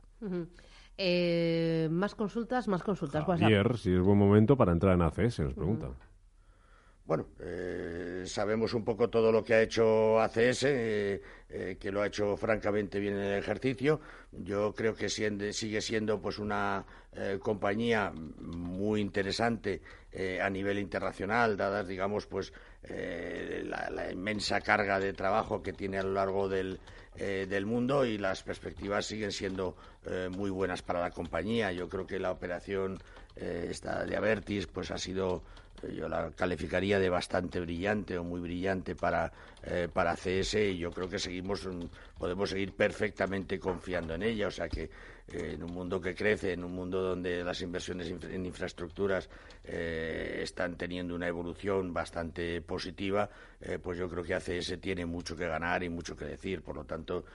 Eh, 0.96 1.88
más 1.92 2.14
consultas, 2.14 2.68
más 2.68 2.84
consultas. 2.84 3.28
Ayer, 3.28 3.78
si 3.78 3.94
es 3.94 4.02
buen 4.02 4.18
momento 4.18 4.56
para 4.58 4.72
entrar 4.72 4.94
en 4.94 5.02
ACS, 5.02 5.40
nos 5.40 5.54
pregunta 5.54 5.90
bueno, 7.08 7.28
eh, 7.40 8.24
sabemos 8.28 8.74
un 8.74 8.84
poco 8.84 9.10
todo 9.10 9.32
lo 9.32 9.42
que 9.42 9.54
ha 9.54 9.62
hecho 9.62 10.20
ACS, 10.20 10.64
eh, 10.64 11.22
eh, 11.50 11.78
que 11.80 11.90
lo 11.90 12.02
ha 12.02 12.08
hecho 12.08 12.36
francamente 12.36 13.00
bien 13.00 13.14
en 13.14 13.22
el 13.22 13.40
ejercicio. 13.40 14.02
Yo 14.34 14.74
creo 14.76 14.94
que 14.94 15.08
sigue 15.08 15.82
siendo 15.82 16.22
pues 16.22 16.38
una 16.38 16.86
compañía 17.42 18.12
muy 18.12 19.02
interesante 19.02 19.82
a 20.40 20.50
nivel 20.52 20.78
internacional, 20.78 21.58
dadas, 21.58 21.88
digamos, 21.88 22.28
pues 22.28 22.54
la, 22.84 24.12
inmensa 24.12 24.62
carga 24.62 25.00
de 25.00 25.14
trabajo 25.14 25.64
que 25.64 25.74
tiene 25.74 25.98
a 25.98 26.04
lo 26.04 26.14
largo 26.14 26.48
del, 26.48 26.80
del 27.16 27.66
mundo 27.66 28.06
y 28.06 28.20
las 28.20 28.44
perspectivas 28.44 29.08
siguen 29.08 29.32
siendo 29.32 29.76
muy 30.30 30.52
buenas 30.52 30.84
para 30.84 31.00
la 31.00 31.10
compañía. 31.10 31.72
Yo 31.72 31.90
creo 31.90 32.06
que 32.06 32.20
la 32.20 32.30
operación 32.30 33.00
eh, 33.40 33.68
esta 33.70 34.04
de 34.04 34.16
Avertis, 34.16 34.66
pues 34.68 34.90
ha 34.90 34.98
sido 34.98 35.44
yo 35.94 36.10
la 36.10 36.32
calificaría 36.32 37.00
de 37.00 37.10
bastante 37.10 37.60
brillante 37.60 38.18
o 38.18 38.24
muy 38.24 38.42
brillante 38.42 38.96
para, 38.96 39.32
eh, 39.64 39.88
para 39.92 40.16
CS 40.16 40.56
y 40.56 40.78
yo 40.78 40.92
creo 40.92 41.08
que 41.08 41.20
seguimos 41.20 41.68
podemos 42.18 42.50
seguir 42.50 42.74
perfectamente 42.74 43.60
confiando 43.60 44.16
en 44.16 44.24
ella. 44.24 44.48
O 44.48 44.52
sea 44.52 44.68
que 44.68 44.84
eh, 44.84 45.52
en 45.54 45.64
un 45.64 45.74
mundo 45.74 46.02
que 46.02 46.16
crece 46.16 46.54
en 46.54 46.64
un 46.64 46.74
mundo 46.74 47.02
donde 47.02 47.44
las 47.44 47.62
inversiones 47.62 48.10
en 48.10 48.46
infraestructuras 48.46 49.30
eh, 49.64 50.40
están 50.42 50.78
teniendo 50.78 51.16
una 51.16 51.28
evolución 51.28 51.94
bastante 51.94 52.62
positiva 52.62 53.30
pues 53.82 53.98
yo 53.98 54.08
creo 54.08 54.24
que 54.24 54.36
ACS 54.36 54.80
tiene 54.80 55.06
mucho 55.06 55.36
que 55.36 55.48
ganar 55.48 55.84
y 55.84 55.90
mucho 55.90 56.16
que 56.16 56.26
decir. 56.26 56.62
Por 56.62 56.76
lo 56.76 56.86
tanto 56.86 57.26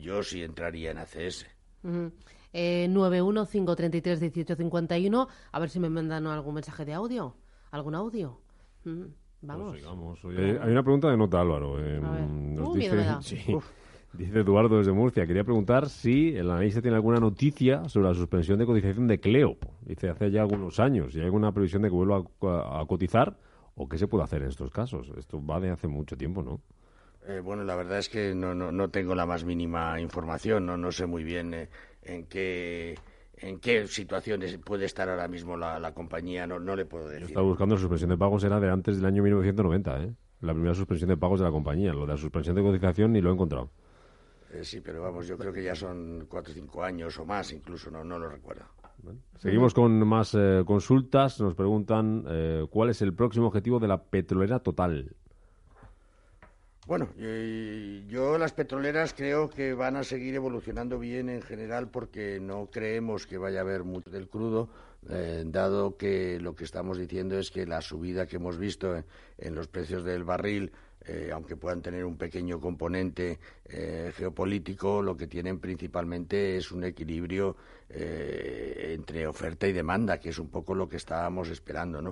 yo 0.00 0.22
sí 0.22 0.42
entraría 0.42 0.90
en 0.90 0.98
ACS 0.98 1.46
uh 1.84 2.10
915331851 2.52 5.28
a 5.52 5.58
ver 5.58 5.70
si 5.70 5.80
me 5.80 5.88
mandan 5.88 6.26
algún 6.26 6.52
mensaje 6.54 6.84
de 6.84 6.92
audio 6.92 7.34
¿Algún 7.72 7.94
audio? 7.94 8.38
Mm, 8.84 9.04
vamos. 9.40 9.78
Pues 10.20 10.38
hay 10.38 10.70
una 10.70 10.82
pregunta 10.82 11.10
de 11.10 11.16
nota, 11.16 11.40
Álvaro. 11.40 11.82
Eh, 11.82 11.98
nos 11.98 12.68
uh, 12.68 12.74
dice, 12.74 12.96
dice 14.12 14.40
Eduardo 14.40 14.76
desde 14.76 14.92
Murcia. 14.92 15.26
Quería 15.26 15.42
preguntar 15.42 15.88
si 15.88 16.36
el 16.36 16.50
analista 16.50 16.82
tiene 16.82 16.96
alguna 16.96 17.18
noticia 17.18 17.88
sobre 17.88 18.08
la 18.08 18.14
suspensión 18.14 18.58
de 18.58 18.66
cotización 18.66 19.08
de 19.08 19.20
Cleo. 19.20 19.56
Dice 19.86 20.10
hace 20.10 20.30
ya 20.30 20.42
algunos 20.42 20.78
años. 20.80 21.14
¿Y 21.14 21.20
hay 21.20 21.24
alguna 21.24 21.50
previsión 21.52 21.80
de 21.80 21.88
que 21.88 21.94
vuelva 21.94 22.18
a, 22.18 22.84
cotizar? 22.86 23.38
¿O 23.74 23.88
qué 23.88 23.96
se 23.96 24.06
puede 24.06 24.24
hacer 24.24 24.42
en 24.42 24.48
estos 24.48 24.70
casos? 24.70 25.10
Esto 25.16 25.42
va 25.42 25.58
de 25.58 25.70
hace 25.70 25.88
mucho 25.88 26.14
tiempo, 26.14 26.42
¿no? 26.42 26.60
Eh, 27.26 27.40
bueno, 27.40 27.64
la 27.64 27.74
verdad 27.74 28.00
es 28.00 28.10
que 28.10 28.34
no, 28.34 28.54
no, 28.54 28.70
no, 28.70 28.90
tengo 28.90 29.14
la 29.14 29.24
más 29.24 29.44
mínima 29.44 29.98
información. 29.98 30.66
No, 30.66 30.76
no 30.76 30.92
sé 30.92 31.06
muy 31.06 31.24
bien 31.24 31.54
eh, 31.54 31.70
en 32.02 32.26
qué 32.26 32.96
en 33.36 33.58
qué 33.58 33.86
situaciones 33.86 34.56
puede 34.58 34.84
estar 34.84 35.08
ahora 35.08 35.28
mismo 35.28 35.56
la, 35.56 35.92
compañía, 35.94 36.46
no, 36.46 36.58
no 36.58 36.76
le 36.76 36.84
puedo 36.84 37.08
decir. 37.08 37.20
Yo 37.20 37.26
estaba 37.28 37.46
buscando 37.46 37.74
la 37.74 37.80
suspensión 37.80 38.10
de 38.10 38.16
pagos, 38.16 38.44
era 38.44 38.60
de 38.60 38.70
antes 38.70 38.96
del 38.96 39.06
año 39.06 39.22
1990, 39.22 40.02
¿eh? 40.04 40.14
La 40.40 40.52
primera 40.52 40.74
suspensión 40.74 41.08
de 41.08 41.16
pagos 41.16 41.38
de 41.40 41.46
la 41.46 41.52
compañía. 41.52 41.92
Lo 41.92 42.02
de 42.02 42.08
la 42.08 42.16
suspensión 42.16 42.56
de 42.56 42.62
cotización 42.62 43.12
ni 43.12 43.20
lo 43.20 43.30
he 43.30 43.32
encontrado. 43.32 43.70
Eh, 44.52 44.64
sí, 44.64 44.80
pero 44.80 45.00
vamos, 45.00 45.26
yo 45.26 45.38
creo 45.38 45.52
que 45.52 45.62
ya 45.62 45.74
son 45.74 46.26
cuatro 46.28 46.52
o 46.52 46.54
cinco 46.54 46.82
años 46.82 47.18
o 47.18 47.24
más, 47.24 47.52
incluso, 47.52 47.90
no, 47.90 48.04
no 48.04 48.18
lo 48.18 48.28
recuerdo. 48.28 48.64
seguimos 49.38 49.72
con 49.72 50.06
más 50.06 50.34
eh, 50.34 50.62
consultas. 50.66 51.40
Nos 51.40 51.54
preguntan 51.54 52.24
eh, 52.28 52.66
cuál 52.70 52.90
es 52.90 53.00
el 53.02 53.14
próximo 53.14 53.46
objetivo 53.46 53.78
de 53.78 53.88
la 53.88 54.02
petrolera 54.02 54.58
total. 54.58 55.14
Bueno, 56.84 57.08
yo 58.08 58.38
las 58.38 58.52
petroleras 58.52 59.14
creo 59.14 59.48
que 59.48 59.72
van 59.72 59.94
a 59.94 60.02
seguir 60.02 60.34
evolucionando 60.34 60.98
bien 60.98 61.28
en 61.28 61.40
general 61.40 61.88
porque 61.88 62.40
no 62.40 62.70
creemos 62.72 63.24
que 63.24 63.38
vaya 63.38 63.60
a 63.60 63.62
haber 63.62 63.84
mucho 63.84 64.10
del 64.10 64.28
crudo, 64.28 64.68
eh, 65.08 65.44
dado 65.46 65.96
que 65.96 66.40
lo 66.40 66.56
que 66.56 66.64
estamos 66.64 66.98
diciendo 66.98 67.38
es 67.38 67.52
que 67.52 67.66
la 67.66 67.82
subida 67.82 68.26
que 68.26 68.36
hemos 68.36 68.58
visto 68.58 69.00
en, 69.38 69.54
los 69.54 69.68
precios 69.68 70.02
del 70.02 70.24
barril, 70.24 70.72
eh, 71.06 71.30
aunque 71.32 71.56
puedan 71.56 71.82
tener 71.82 72.04
un 72.04 72.16
pequeño 72.16 72.60
componente 72.60 73.38
eh, 73.64 74.12
geopolítico, 74.16 75.02
lo 75.02 75.16
que 75.16 75.26
tienen 75.26 75.58
principalmente 75.58 76.56
es 76.56 76.72
un 76.72 76.84
equilibrio 76.84 77.56
entre 77.94 79.26
oferta 79.26 79.68
y 79.68 79.72
demanda, 79.74 80.18
que 80.18 80.30
es 80.30 80.38
un 80.38 80.48
poco 80.48 80.74
lo 80.74 80.88
que 80.88 80.96
estábamos 80.96 81.50
esperando, 81.50 82.00
¿no? 82.00 82.10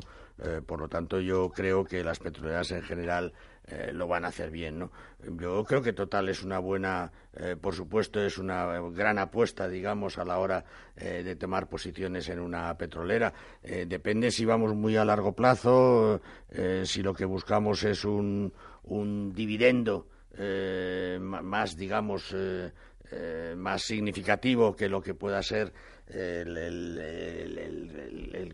por 0.67 0.79
lo 0.79 0.89
tanto, 0.89 1.21
yo 1.21 1.49
creo 1.49 1.85
que 1.87 2.05
las 2.05 2.19
petroleras 2.19 2.71
en 2.73 2.83
general 2.83 3.33
eh, 3.71 3.93
lo 3.93 4.09
van 4.09 4.25
a 4.25 4.29
hacer 4.29 4.51
bien, 4.51 4.79
¿no? 4.79 4.91
Yo 5.39 5.65
creo 5.65 5.81
que 5.81 5.93
Total 5.93 6.29
es 6.29 6.43
una 6.43 6.59
buena, 6.59 7.13
eh, 7.35 7.57
por 7.61 7.75
supuesto, 7.75 8.21
es 8.21 8.37
una 8.39 8.81
gran 8.91 9.19
apuesta, 9.19 9.69
digamos, 9.69 10.19
a 10.19 10.25
la 10.25 10.39
hora 10.39 10.65
eh, 10.97 11.23
de 11.23 11.37
tomar 11.37 11.69
posiciones 11.69 12.29
en 12.31 12.41
una 12.41 12.77
petrolera. 12.77 13.33
depende 13.63 14.31
si 14.31 14.45
vamos 14.45 14.75
muy 14.75 14.97
a 14.97 15.05
largo 15.05 15.33
plazo, 15.33 16.21
si 16.85 17.03
lo 17.03 17.15
que 17.15 17.25
buscamos 17.25 17.85
es 17.85 18.05
un, 18.05 18.53
un 18.85 19.33
dividendo 19.35 20.07
más, 21.21 21.77
digamos, 21.77 22.35
más 23.57 23.83
significativo 23.83 24.75
que 24.75 24.89
lo 24.89 25.03
que 25.03 25.15
pueda 25.15 25.43
ser 25.43 25.73
el, 26.13 26.97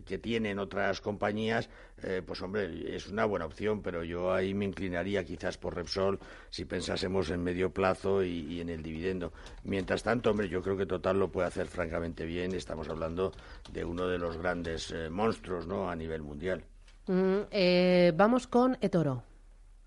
que 0.05 0.17
tienen 0.17 0.59
otras 0.59 1.01
compañías, 1.01 1.69
eh, 2.03 2.21
pues 2.25 2.41
hombre, 2.41 2.95
es 2.95 3.07
una 3.07 3.25
buena 3.25 3.45
opción, 3.45 3.81
pero 3.81 4.03
yo 4.03 4.33
ahí 4.33 4.53
me 4.53 4.65
inclinaría 4.65 5.23
quizás 5.23 5.57
por 5.57 5.75
Repsol 5.75 6.19
si 6.49 6.65
pensásemos 6.65 7.29
en 7.29 7.43
medio 7.43 7.71
plazo 7.71 8.23
y, 8.23 8.61
en 8.61 8.69
el 8.69 8.83
dividendo. 8.83 9.33
Mientras 9.63 10.03
tanto, 10.03 10.29
hombre, 10.31 10.49
yo 10.49 10.61
creo 10.61 10.77
que 10.77 10.85
Total 10.85 11.17
lo 11.19 11.29
puede 11.31 11.47
hacer 11.47 11.67
francamente 11.67 12.25
bien. 12.25 12.53
Estamos 12.53 12.87
hablando 12.89 13.31
de 13.71 13.83
uno 13.83 14.07
de 14.07 14.17
los 14.17 14.37
grandes 14.37 14.91
eh, 14.91 15.09
monstruos 15.09 15.67
¿no? 15.67 15.89
a 15.89 15.95
nivel 15.95 16.21
mundial. 16.21 16.63
Mm, 17.07 17.39
eh, 17.51 18.13
vamos 18.15 18.47
con 18.47 18.77
Etoro. 18.81 19.23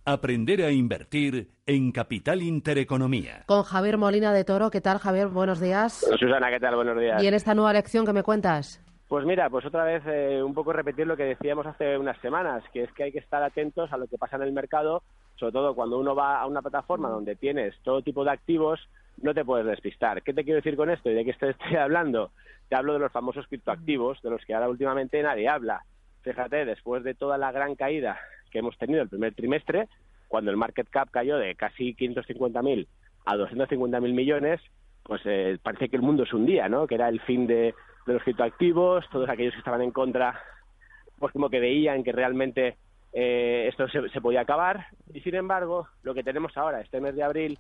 Aprender 0.07 0.63
a 0.63 0.71
invertir 0.73 1.51
en 1.67 1.93
Capital 1.93 2.41
Intereconomía. 2.41 3.45
Con 3.45 3.65
Javier 3.65 3.99
Molina 3.99 4.33
de 4.33 4.45
Toro. 4.45 4.71
¿Qué 4.71 4.81
tal, 4.81 4.97
Javier? 4.97 5.29
Buenos 5.29 5.61
días. 5.61 6.07
Susana, 6.19 6.49
¿qué 6.49 6.59
tal? 6.59 6.75
Buenos 6.75 6.99
días. 6.99 7.23
¿Y 7.23 7.27
en 7.27 7.35
esta 7.35 7.55
nueva 7.55 7.75
lección 7.75 8.07
que 8.07 8.15
me 8.15 8.23
cuentas? 8.23 8.83
Pues 9.09 9.27
mira, 9.27 9.51
pues 9.51 9.67
otra 9.67 9.85
vez 9.85 10.03
eh, 10.07 10.43
un 10.43 10.55
poco 10.55 10.73
repetir 10.73 11.07
lo 11.07 11.19
que 11.19 11.25
decíamos 11.25 11.67
hace 11.67 11.99
unas 11.99 12.19
semanas, 12.21 12.65
que 12.73 12.85
es 12.85 12.93
que 12.93 13.03
hay 13.05 13.13
que 13.13 13.19
estar 13.19 13.43
atentos 13.43 13.93
a 13.93 13.99
lo 13.99 14.07
que 14.07 14.17
pasa 14.17 14.37
en 14.37 14.43
el 14.43 14.53
mercado, 14.53 15.03
sobre 15.37 15.53
todo 15.53 15.75
cuando 15.75 15.99
uno 15.99 16.15
va 16.15 16.41
a 16.41 16.47
una 16.47 16.63
plataforma 16.63 17.11
donde 17.11 17.37
tienes 17.37 17.75
todo 17.83 18.01
tipo 18.01 18.25
de 18.25 18.31
activos, 18.31 18.81
no 19.21 19.35
te 19.35 19.45
puedes 19.45 19.67
despistar. 19.67 20.23
¿Qué 20.23 20.33
te 20.33 20.45
quiero 20.45 20.63
decir 20.63 20.77
con 20.77 20.89
esto 20.89 21.11
y 21.11 21.15
de 21.15 21.25
qué 21.27 21.33
estoy 21.33 21.77
hablando? 21.79 22.31
Te 22.71 22.77
hablo 22.77 22.95
de 22.95 23.01
los 23.01 23.13
famosos 23.13 23.47
criptoactivos, 23.49 24.23
de 24.23 24.31
los 24.31 24.43
que 24.47 24.55
ahora 24.55 24.71
últimamente 24.71 25.23
nadie 25.23 25.47
habla. 25.47 25.85
Fíjate, 26.23 26.65
después 26.65 27.05
de 27.05 27.15
toda 27.15 27.37
la 27.37 27.53
gran 27.53 27.75
caída 27.75 28.19
que 28.51 28.59
hemos 28.59 28.77
tenido 28.79 29.03
el 29.03 29.09
primer 29.09 29.35
trimestre, 29.35 29.89
cuando 30.29 30.51
el 30.51 30.57
market 30.57 30.89
cap 30.89 31.11
cayó 31.11 31.39
de 31.39 31.55
casi 31.55 31.95
550.000 31.95 32.87
a 33.27 33.37
250.000 33.37 34.01
millones, 34.13 34.61
pues 35.03 35.23
eh, 35.25 35.59
parece 35.63 35.89
que 35.89 35.97
el 35.97 36.03
mundo 36.03 36.25
se 36.27 36.37
hundía, 36.37 36.69
¿no? 36.69 36.87
Que 36.87 36.95
era 36.95 37.09
el 37.09 37.21
fin 37.21 37.47
de, 37.47 37.75
los 38.07 38.23
criptoactivos, 38.23 39.09
todos 39.11 39.29
aquellos 39.29 39.53
que 39.53 39.59
estaban 39.59 39.83
en 39.83 39.93
contra, 39.93 40.41
pues 41.19 41.33
como 41.33 41.51
que 41.51 41.61
veían 41.61 42.03
que 42.03 42.13
realmente 42.13 42.77
eh, 43.13 43.67
esto 43.69 43.89
se, 43.89 44.21
podía 44.21 44.43
acabar. 44.43 44.87
Y 45.13 45.21
sin 45.21 45.35
embargo, 45.35 45.89
lo 46.03 46.15
que 46.15 46.23
tenemos 46.23 46.57
ahora, 46.57 46.81
este 46.81 47.01
mes 47.01 47.15
de 47.15 47.23
abril 47.23 47.59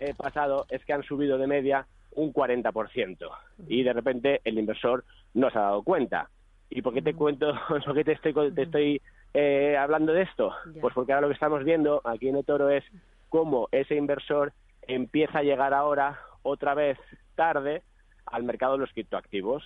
eh, 0.00 0.14
pasado, 0.16 0.66
es 0.70 0.84
que 0.84 0.92
han 0.92 1.02
subido 1.02 1.38
de 1.38 1.46
media 1.46 1.86
un 2.12 2.32
40%. 2.32 3.28
Y 3.68 3.82
de 3.82 3.92
repente 3.92 4.40
el 4.44 4.58
inversor 4.58 5.04
no 5.34 5.50
se 5.50 5.58
ha 5.58 5.62
dado 5.62 5.82
cuenta. 5.82 6.28
¿Y 6.68 6.82
por 6.82 6.94
qué 6.94 7.02
te 7.02 7.14
cuento, 7.14 7.52
por 7.68 7.94
qué 7.94 8.04
te 8.04 8.12
estoy, 8.12 8.52
te 8.52 8.62
estoy 8.62 9.00
eh, 9.38 9.76
hablando 9.76 10.14
de 10.14 10.22
esto? 10.22 10.54
Pues 10.80 10.94
porque 10.94 11.12
ahora 11.12 11.26
lo 11.26 11.28
que 11.28 11.34
estamos 11.34 11.62
viendo 11.62 12.00
aquí 12.04 12.28
en 12.28 12.36
Etoro 12.36 12.70
es 12.70 12.82
cómo 13.28 13.68
ese 13.70 13.94
inversor 13.94 14.54
empieza 14.88 15.40
a 15.40 15.42
llegar 15.42 15.74
ahora 15.74 16.18
otra 16.42 16.72
vez 16.72 16.98
tarde 17.34 17.82
al 18.24 18.44
mercado 18.44 18.72
de 18.72 18.78
los 18.78 18.92
criptoactivos. 18.92 19.62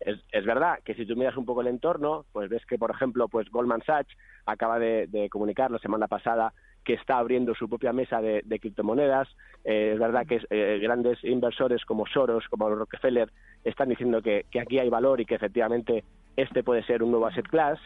es, 0.00 0.20
es, 0.30 0.44
verdad 0.44 0.78
que 0.84 0.94
si 0.94 1.04
tú 1.04 1.16
miras 1.16 1.36
un 1.36 1.44
poco 1.44 1.62
el 1.62 1.66
entorno, 1.66 2.26
pues 2.32 2.48
ves 2.48 2.64
que, 2.64 2.78
por 2.78 2.92
ejemplo, 2.92 3.26
pues 3.26 3.50
Goldman 3.50 3.82
Sachs 3.82 4.16
acaba 4.44 4.78
de, 4.78 5.28
comunicar 5.32 5.72
la 5.72 5.78
semana 5.80 6.06
pasada 6.06 6.52
que 6.84 6.94
está 6.94 7.18
abriendo 7.18 7.56
su 7.56 7.68
propia 7.68 7.92
mesa 7.92 8.20
de, 8.20 8.58
criptomonedas. 8.60 9.26
Eh, 9.64 9.90
es 9.94 9.98
verdad 9.98 10.28
que 10.28 10.40
eh, 10.50 10.78
grandes 10.80 11.24
inversores 11.24 11.84
como 11.84 12.06
Soros, 12.06 12.46
como 12.48 12.70
Rockefeller, 12.70 13.32
están 13.64 13.88
diciendo 13.88 14.22
que, 14.22 14.46
que, 14.48 14.60
aquí 14.60 14.78
hay 14.78 14.90
valor 14.90 15.20
y 15.20 15.26
que 15.26 15.34
efectivamente 15.34 16.04
este 16.36 16.62
puede 16.62 16.84
ser 16.84 17.02
un 17.02 17.10
nuevo 17.10 17.26
asset 17.26 17.48
class. 17.48 17.80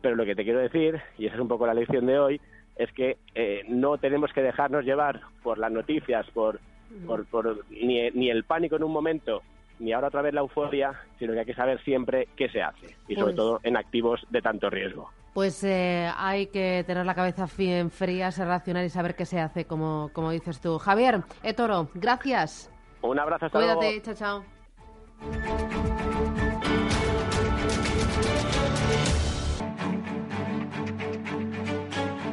Pero 0.00 0.16
lo 0.16 0.24
que 0.24 0.34
te 0.34 0.44
quiero 0.44 0.60
decir, 0.60 1.00
y 1.18 1.26
esa 1.26 1.34
es 1.34 1.40
un 1.40 1.48
poco 1.48 1.66
la 1.66 1.74
lección 1.74 2.06
de 2.06 2.18
hoy, 2.18 2.40
es 2.76 2.90
que 2.92 3.18
eh, 3.34 3.62
no 3.68 3.98
tenemos 3.98 4.32
que 4.32 4.42
dejarnos 4.42 4.84
llevar 4.84 5.20
por 5.42 5.58
las 5.58 5.70
noticias, 5.70 6.26
por, 6.32 6.60
por, 7.06 7.64
ni, 7.70 8.10
ni, 8.10 8.30
el 8.30 8.44
pánico 8.44 8.76
en 8.76 8.84
un 8.84 8.92
momento, 8.92 9.42
ni 9.78 9.92
ahora 9.92 10.08
otra 10.08 10.22
vez 10.22 10.32
la 10.32 10.40
euforia, 10.40 10.92
sino 11.18 11.34
que 11.34 11.40
hay 11.40 11.46
que 11.46 11.54
saber 11.54 11.82
siempre 11.82 12.28
qué 12.36 12.48
se 12.48 12.62
hace, 12.62 12.96
y 13.06 13.14
sobre 13.14 13.34
pues 13.34 13.36
todo 13.36 13.60
en 13.62 13.76
activos 13.76 14.20
de 14.30 14.40
tanto 14.40 14.70
riesgo. 14.70 15.10
Pues 15.34 15.62
eh, 15.62 16.10
hay 16.16 16.46
que 16.46 16.82
tener 16.86 17.06
la 17.06 17.14
cabeza 17.14 17.46
bien 17.56 17.90
fría, 17.90 18.30
ser 18.32 18.48
racional 18.48 18.84
y 18.84 18.88
saber 18.88 19.14
qué 19.14 19.26
se 19.26 19.38
hace, 19.38 19.64
como, 19.64 20.10
como 20.12 20.30
dices 20.30 20.60
tú. 20.60 20.78
Javier, 20.78 21.20
Etoro, 21.42 21.88
gracias. 21.94 22.70
Un 23.02 23.18
abrazo, 23.18 23.46
hasta 23.46 23.58
Cuídate, 23.58 24.02
chao, 24.02 24.44
chao. 25.20 25.89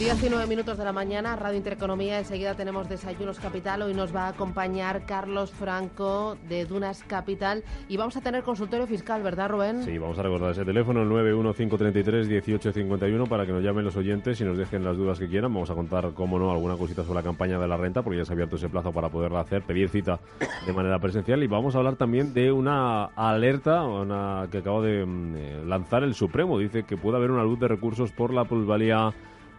19 0.00 0.46
minutos 0.46 0.78
de 0.78 0.84
la 0.84 0.94
mañana, 0.94 1.36
Radio 1.36 1.58
Intereconomía. 1.58 2.18
Enseguida 2.18 2.54
tenemos 2.54 2.88
Desayunos 2.88 3.38
Capital. 3.38 3.82
Hoy 3.82 3.92
nos 3.92 4.16
va 4.16 4.22
a 4.22 4.28
acompañar 4.28 5.04
Carlos 5.04 5.50
Franco 5.50 6.38
de 6.48 6.64
Dunas 6.64 7.04
Capital. 7.06 7.64
Y 7.86 7.98
vamos 7.98 8.16
a 8.16 8.22
tener 8.22 8.42
consultorio 8.42 8.86
fiscal, 8.86 9.22
¿verdad, 9.22 9.50
Rubén? 9.50 9.82
Sí, 9.82 9.98
vamos 9.98 10.18
a 10.18 10.22
recordar 10.22 10.52
ese 10.52 10.64
teléfono, 10.64 11.02
el 11.02 11.10
915331851, 11.10 13.28
para 13.28 13.44
que 13.44 13.52
nos 13.52 13.62
llamen 13.62 13.84
los 13.84 13.94
oyentes 13.94 14.40
y 14.40 14.44
nos 14.44 14.56
dejen 14.56 14.84
las 14.84 14.96
dudas 14.96 15.18
que 15.18 15.28
quieran. 15.28 15.52
Vamos 15.52 15.68
a 15.68 15.74
contar, 15.74 16.12
cómo 16.14 16.38
no, 16.38 16.50
alguna 16.50 16.78
cosita 16.78 17.04
sobre 17.04 17.16
la 17.16 17.22
campaña 17.22 17.58
de 17.58 17.68
la 17.68 17.76
renta, 17.76 18.00
porque 18.00 18.20
ya 18.20 18.24
se 18.24 18.32
ha 18.32 18.36
abierto 18.36 18.56
ese 18.56 18.70
plazo 18.70 18.92
para 18.92 19.10
poderla 19.10 19.40
hacer, 19.40 19.64
pedir 19.64 19.90
cita 19.90 20.18
de 20.64 20.72
manera 20.72 20.98
presencial. 20.98 21.42
Y 21.42 21.46
vamos 21.46 21.74
a 21.74 21.78
hablar 21.78 21.96
también 21.96 22.32
de 22.32 22.50
una 22.50 23.04
alerta 23.04 23.82
una, 23.82 24.48
que 24.50 24.58
acaba 24.58 24.80
de 24.80 25.04
mm, 25.04 25.36
eh, 25.36 25.62
lanzar 25.66 26.04
el 26.04 26.14
Supremo. 26.14 26.58
Dice 26.58 26.84
que 26.84 26.96
puede 26.96 27.18
haber 27.18 27.30
una 27.30 27.44
luz 27.44 27.60
de 27.60 27.68
recursos 27.68 28.12
por 28.12 28.32
la 28.32 28.46
plusvalía 28.46 29.12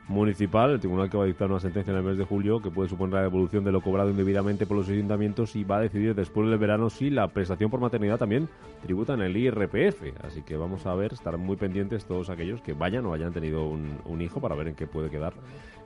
municipal, 0.07 0.71
el 0.71 0.79
tribunal 0.79 1.09
que 1.09 1.17
va 1.17 1.23
a 1.23 1.27
dictar 1.27 1.49
una 1.49 1.59
sentencia 1.59 1.91
en 1.91 1.97
el 1.97 2.03
mes 2.03 2.17
de 2.17 2.25
julio 2.25 2.61
que 2.61 2.69
puede 2.69 2.89
suponer 2.89 3.15
la 3.15 3.21
devolución 3.21 3.63
de 3.63 3.71
lo 3.71 3.81
cobrado 3.81 4.09
indebidamente 4.09 4.65
por 4.65 4.77
los 4.77 4.89
ayuntamientos 4.89 5.55
y 5.55 5.63
va 5.63 5.77
a 5.77 5.81
decidir 5.81 6.15
después 6.15 6.49
del 6.49 6.59
verano 6.59 6.89
si 6.89 7.09
la 7.09 7.27
prestación 7.27 7.69
por 7.69 7.79
maternidad 7.79 8.17
también 8.17 8.49
tributa 8.81 9.13
en 9.13 9.21
el 9.21 9.37
IRPF. 9.37 10.23
Así 10.23 10.41
que 10.41 10.57
vamos 10.57 10.85
a 10.85 10.93
ver, 10.95 11.13
estar 11.13 11.37
muy 11.37 11.55
pendientes 11.55 12.05
todos 12.05 12.29
aquellos 12.29 12.61
que 12.61 12.73
vayan 12.73 13.05
o 13.05 13.13
hayan 13.13 13.31
tenido 13.31 13.65
un, 13.65 13.99
un 14.05 14.21
hijo 14.21 14.41
para 14.41 14.55
ver 14.55 14.67
en 14.67 14.75
qué 14.75 14.87
puede 14.87 15.09
quedar 15.09 15.33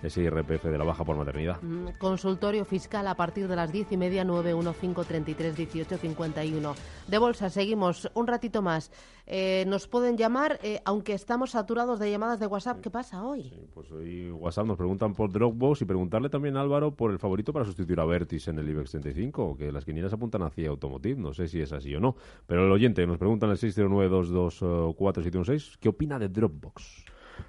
ese 0.06 0.22
IRPF 0.24 0.66
de 0.66 0.78
la 0.78 0.84
baja 0.84 1.04
por 1.04 1.18
maternidad. 1.18 1.60
Mm, 1.62 1.98
Consultorio 1.98 2.64
fiscal 2.66 3.08
a 3.08 3.16
partir 3.16 3.48
de 3.48 3.56
las 3.56 3.72
diez 3.72 3.92
y 3.92 3.98
media, 3.98 4.24
915331851. 4.26 6.76
De 7.08 7.18
bolsa, 7.18 7.50
seguimos 7.50 8.12
un 8.14 8.28
ratito 8.28 8.62
más. 8.62 8.92
Eh, 9.28 9.66
nos 9.68 9.88
pueden 9.88 10.18
llamar, 10.18 10.60
eh, 10.62 10.82
aunque 10.86 11.14
estamos 11.14 11.50
saturados 11.52 12.00
de 12.00 12.12
llamadas 12.12 12.40
de 12.40 12.48
WhatsApp. 12.48 12.82
¿Qué 12.82 12.92
pasa 12.92 13.26
hoy? 13.26 13.44
Sí, 13.44 13.68
pues 13.74 13.90
hoy 13.92 14.32
WhatsApp 14.32 14.68
nos 14.68 14.78
preguntan 14.78 15.14
por 15.14 15.32
Dropbox 15.32 15.82
y 15.82 15.86
preguntarle 15.86 16.30
también 16.30 16.58
a 16.58 16.62
Álvaro 16.62 16.92
por 16.92 17.12
el 17.12 17.20
favorito 17.20 17.52
para 17.52 17.66
sustituir 17.66 18.00
a 18.00 18.06
Vertis 18.06 18.48
en 18.48 18.60
el 18.60 18.70
IBEX 18.70 18.92
35, 18.92 19.58
que 19.58 19.72
las 19.72 19.84
quinielas 19.86 20.14
apuntan 20.14 20.44
hacia 20.44 20.70
Automotive. 20.70 21.20
No 21.20 21.34
sé 21.34 21.48
si 21.48 21.60
es 21.62 21.74
así 21.74 21.96
o 21.96 22.00
no. 22.00 22.16
Pero 22.46 22.64
el 22.66 22.72
oyente 22.72 23.08
nos 23.08 23.18
pregunta 23.18 23.48
en 23.48 23.54
el 23.54 23.58
609224716, 23.58 25.78
¿qué 25.80 25.90
opina 25.90 26.20
de 26.20 26.30
Dropbox? 26.30 27.06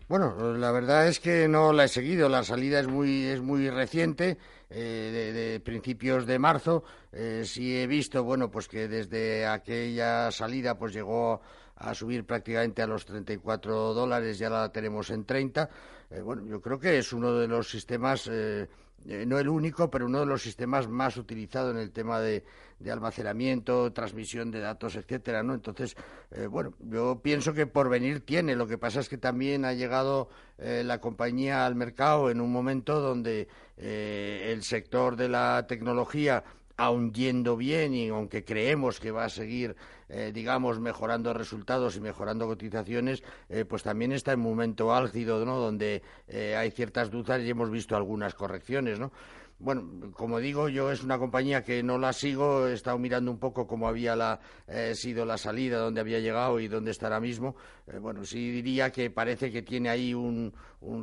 Bueno, 0.09 0.55
la 0.57 0.71
verdad 0.71 1.09
es 1.09 1.21
que 1.21 1.49
no 1.49 1.73
la 1.73 1.85
he 1.85 1.89
seguido. 1.89 2.29
La 2.29 2.45
salida 2.45 2.81
es 2.81 2.87
muy, 2.87 3.25
es 3.25 3.41
muy 3.41 3.69
reciente, 3.71 4.39
eh, 4.71 5.33
de, 5.35 5.61
principios 5.61 6.27
de 6.27 6.39
marzo. 6.39 6.85
Eh, 7.13 7.43
sí 7.45 7.77
he 7.77 7.87
visto, 7.87 8.23
bueno, 8.25 8.51
pues 8.51 8.69
que 8.69 8.89
desde 8.89 9.47
aquella 9.47 10.31
salida 10.31 10.79
pues 10.79 10.93
llegó 10.93 11.41
a 11.77 11.95
subir 11.95 12.25
prácticamente 12.25 12.83
a 12.83 12.87
los 12.87 13.05
34 13.05 13.95
dólares, 13.95 14.39
ya 14.39 14.49
la 14.51 14.71
tenemos 14.71 15.11
en 15.11 15.25
30. 15.25 15.69
Eh, 16.11 16.21
bueno, 16.21 16.47
yo 16.47 16.61
creo 16.61 16.79
que 16.79 16.99
es 16.99 17.13
uno 17.13 17.33
de 17.35 17.49
los 17.49 17.69
sistemas 17.69 18.29
eh, 18.31 18.69
no 19.05 19.39
el 19.39 19.49
único, 19.49 19.91
pero 19.91 20.07
uno 20.07 20.21
de 20.21 20.27
los 20.27 20.43
sistemas 20.43 20.89
más 20.89 21.17
utilizados 21.17 21.75
en 21.75 21.81
el 21.81 21.93
tema 21.93 22.21
de, 22.21 22.45
almacenamiento, 22.91 23.93
transmisión 23.93 24.51
de 24.51 24.61
datos, 24.61 24.97
etcétera, 24.97 25.43
¿no? 25.43 25.55
Entonces, 25.55 25.97
eh, 26.33 26.47
bueno, 26.47 26.75
yo 26.81 27.21
pienso 27.23 27.55
que 27.55 27.67
por 27.67 27.89
venir 27.89 28.25
tiene. 28.25 28.57
Lo 28.57 28.67
que 28.67 28.79
pasa 28.79 29.01
es 29.01 29.09
que 29.09 29.19
también 29.19 29.65
ha 29.65 29.73
llegado 29.73 30.29
eh, 30.59 30.83
la 30.85 31.01
compañía 31.01 31.67
al 31.67 31.75
mercado 31.75 32.31
en 32.31 32.41
un 32.41 32.51
momento 32.53 33.01
donde 33.01 33.49
el 33.79 34.63
sector 34.63 35.17
de 35.17 35.29
la 35.29 35.67
tecnología 35.69 36.43
aun 36.77 37.13
yendo 37.13 37.57
bien 37.57 37.95
y 37.95 38.09
aunque 38.09 38.45
creemos 38.45 39.01
que 39.01 39.11
va 39.11 39.25
a 39.25 39.29
seguir, 39.29 39.77
eh, 40.09 40.31
digamos, 40.35 40.79
mejorando 40.79 41.33
resultados 41.33 41.97
y 41.97 42.01
mejorando 42.01 42.47
cotizaciones, 42.47 43.23
eh, 43.49 43.65
pues 43.65 43.83
también 43.83 44.13
está 44.13 44.33
en 44.33 44.41
un 44.41 44.47
momento 44.47 44.95
álgido, 44.95 45.45
¿no? 45.45 45.57
Donde 45.57 46.03
eh, 46.29 46.55
hay 46.57 46.71
ciertas 46.71 47.11
dudas 47.11 47.41
y 47.43 47.51
hemos 47.51 47.71
visto 47.71 47.97
algunas 47.97 48.35
correcciones, 48.35 48.99
¿no? 48.99 49.11
Bueno, 49.59 50.13
como 50.13 50.39
digo, 50.39 50.69
yo 50.69 50.93
es 50.93 51.03
una 51.03 51.19
compañía 51.19 51.65
que 51.65 51.83
no 51.83 51.97
la 51.97 52.13
sigo, 52.13 52.69
he 52.69 52.75
estado 52.75 52.99
mirando 52.99 53.31
un 53.31 53.39
poco 53.39 53.67
cómo 53.67 53.89
había 53.89 54.39
eh, 54.67 54.95
sido 54.95 55.25
la 55.25 55.39
salida, 55.39 55.79
dónde 55.79 56.03
había 56.03 56.21
llegado 56.21 56.61
y 56.61 56.69
dónde 56.69 56.91
está 56.91 57.07
ahora 57.07 57.21
mismo. 57.21 57.57
Eh, 57.87 57.99
bueno, 57.99 58.27
sí 58.27 58.51
diría 58.51 58.93
que 58.93 59.11
parece 59.11 59.51
que 59.51 59.63
tiene 59.63 59.89
ahí 59.89 60.13
un, 60.13 60.53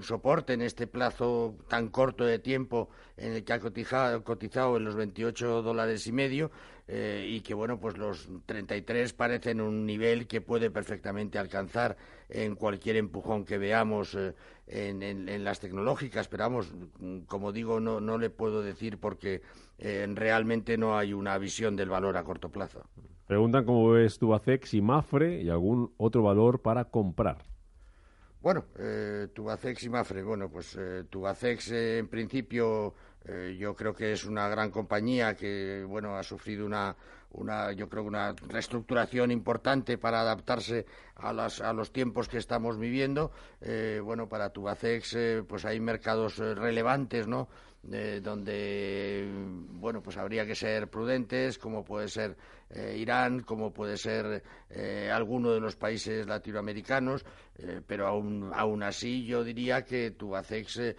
soporte 0.03 0.53
en 0.53 0.61
este 0.61 0.85
plazo 0.85 1.57
tan 1.67 1.89
corto 1.89 2.25
de 2.25 2.37
tiempo 2.37 2.89
en 3.17 3.33
el 3.33 3.43
que 3.43 3.53
ha 3.53 3.59
cotizado, 3.59 4.23
cotizado 4.23 4.77
en 4.77 4.83
los 4.83 4.95
28 4.95 5.63
dólares 5.63 6.05
y 6.05 6.11
medio 6.11 6.51
eh, 6.87 7.25
y 7.27 7.41
que, 7.41 7.55
bueno, 7.55 7.79
pues 7.79 7.97
los 7.97 8.29
33 8.45 9.13
parecen 9.13 9.61
un 9.61 9.85
nivel 9.85 10.27
que 10.27 10.41
puede 10.41 10.69
perfectamente 10.69 11.39
alcanzar 11.39 11.97
en 12.33 12.55
cualquier 12.55 12.95
empujón 12.97 13.45
que 13.45 13.57
veamos 13.57 14.17
en, 14.67 15.43
las 15.43 15.59
tecnológicas, 15.59 16.27
pero 16.27 16.43
vamos, 16.43 16.73
como 17.27 17.51
digo, 17.51 17.79
no, 17.79 18.01
no 18.01 18.17
le 18.17 18.29
puedo 18.29 18.61
decir 18.63 18.97
porque 18.97 19.41
eh, 19.77 20.07
realmente 20.13 20.77
no 20.77 20.97
hay 20.97 21.13
una 21.13 21.37
visión 21.37 21.75
del 21.75 21.89
valor 21.89 22.17
a 22.17 22.23
corto 22.23 22.49
plazo. 22.49 22.83
Preguntan 23.27 23.65
cómo 23.65 23.89
ves 23.91 24.17
Tubacex 24.17 24.73
y 24.73 24.81
Mafre 24.81 25.41
y 25.41 25.49
algún 25.49 25.93
otro 25.97 26.23
valor 26.23 26.61
para 26.61 26.85
comprar. 26.85 27.37
Bueno, 28.43 28.65
eh, 28.77 29.29
Tubacex 29.33 29.83
y 29.83 29.89
Mafre, 29.89 30.21
bueno, 30.21 30.49
pues 30.49 30.75
eh, 30.77 31.05
Tubacex 31.09 31.71
eh, 31.71 31.97
en 31.99 32.07
principio 32.09 32.93
yo 33.57 33.73
creo 33.73 33.95
que 33.95 34.11
es 34.11 34.25
una 34.25 34.49
gran 34.49 34.69
compañía 34.69 35.33
que, 35.33 35.85
bueno, 35.87 36.17
ha 36.17 36.23
sufrido 36.23 36.65
una, 36.65 36.93
una, 37.33 37.71
yo 37.71 37.89
creo, 37.89 38.03
una 38.03 38.33
reestructuración 38.47 39.31
importante 39.31 39.97
para 39.97 40.21
adaptarse 40.21 40.85
a, 41.15 41.33
las, 41.33 41.61
a 41.61 41.73
los 41.73 41.91
tiempos 41.91 42.27
que 42.27 42.37
estamos 42.37 42.77
viviendo. 42.77 43.31
Eh, 43.61 43.99
bueno, 44.03 44.29
para 44.29 44.49
Tubacex, 44.49 45.13
eh, 45.15 45.43
pues 45.47 45.65
hay 45.65 45.79
mercados 45.79 46.39
eh, 46.39 46.55
relevantes, 46.55 47.27
¿no? 47.27 47.47
donde, 47.83 49.29
bueno, 49.71 50.01
pues 50.01 50.15
habría 50.15 50.45
que 50.45 50.55
ser 50.55 50.87
prudentes, 50.87 51.59
como 51.59 51.83
puede 51.83 52.07
ser 52.07 52.37
Irán, 52.95 53.41
como 53.41 53.71
puede 53.71 53.97
ser 53.97 54.43
alguno 55.11 55.51
de 55.51 55.59
los 55.59 55.75
países 55.75 56.25
latinoamericanos, 56.25 57.23
pero 57.85 58.07
aún, 58.07 58.51
aún 58.53 58.81
así 58.81 59.25
yo 59.25 59.43
diría 59.43 59.83
que 59.83 60.11
Tubacex 60.11 60.95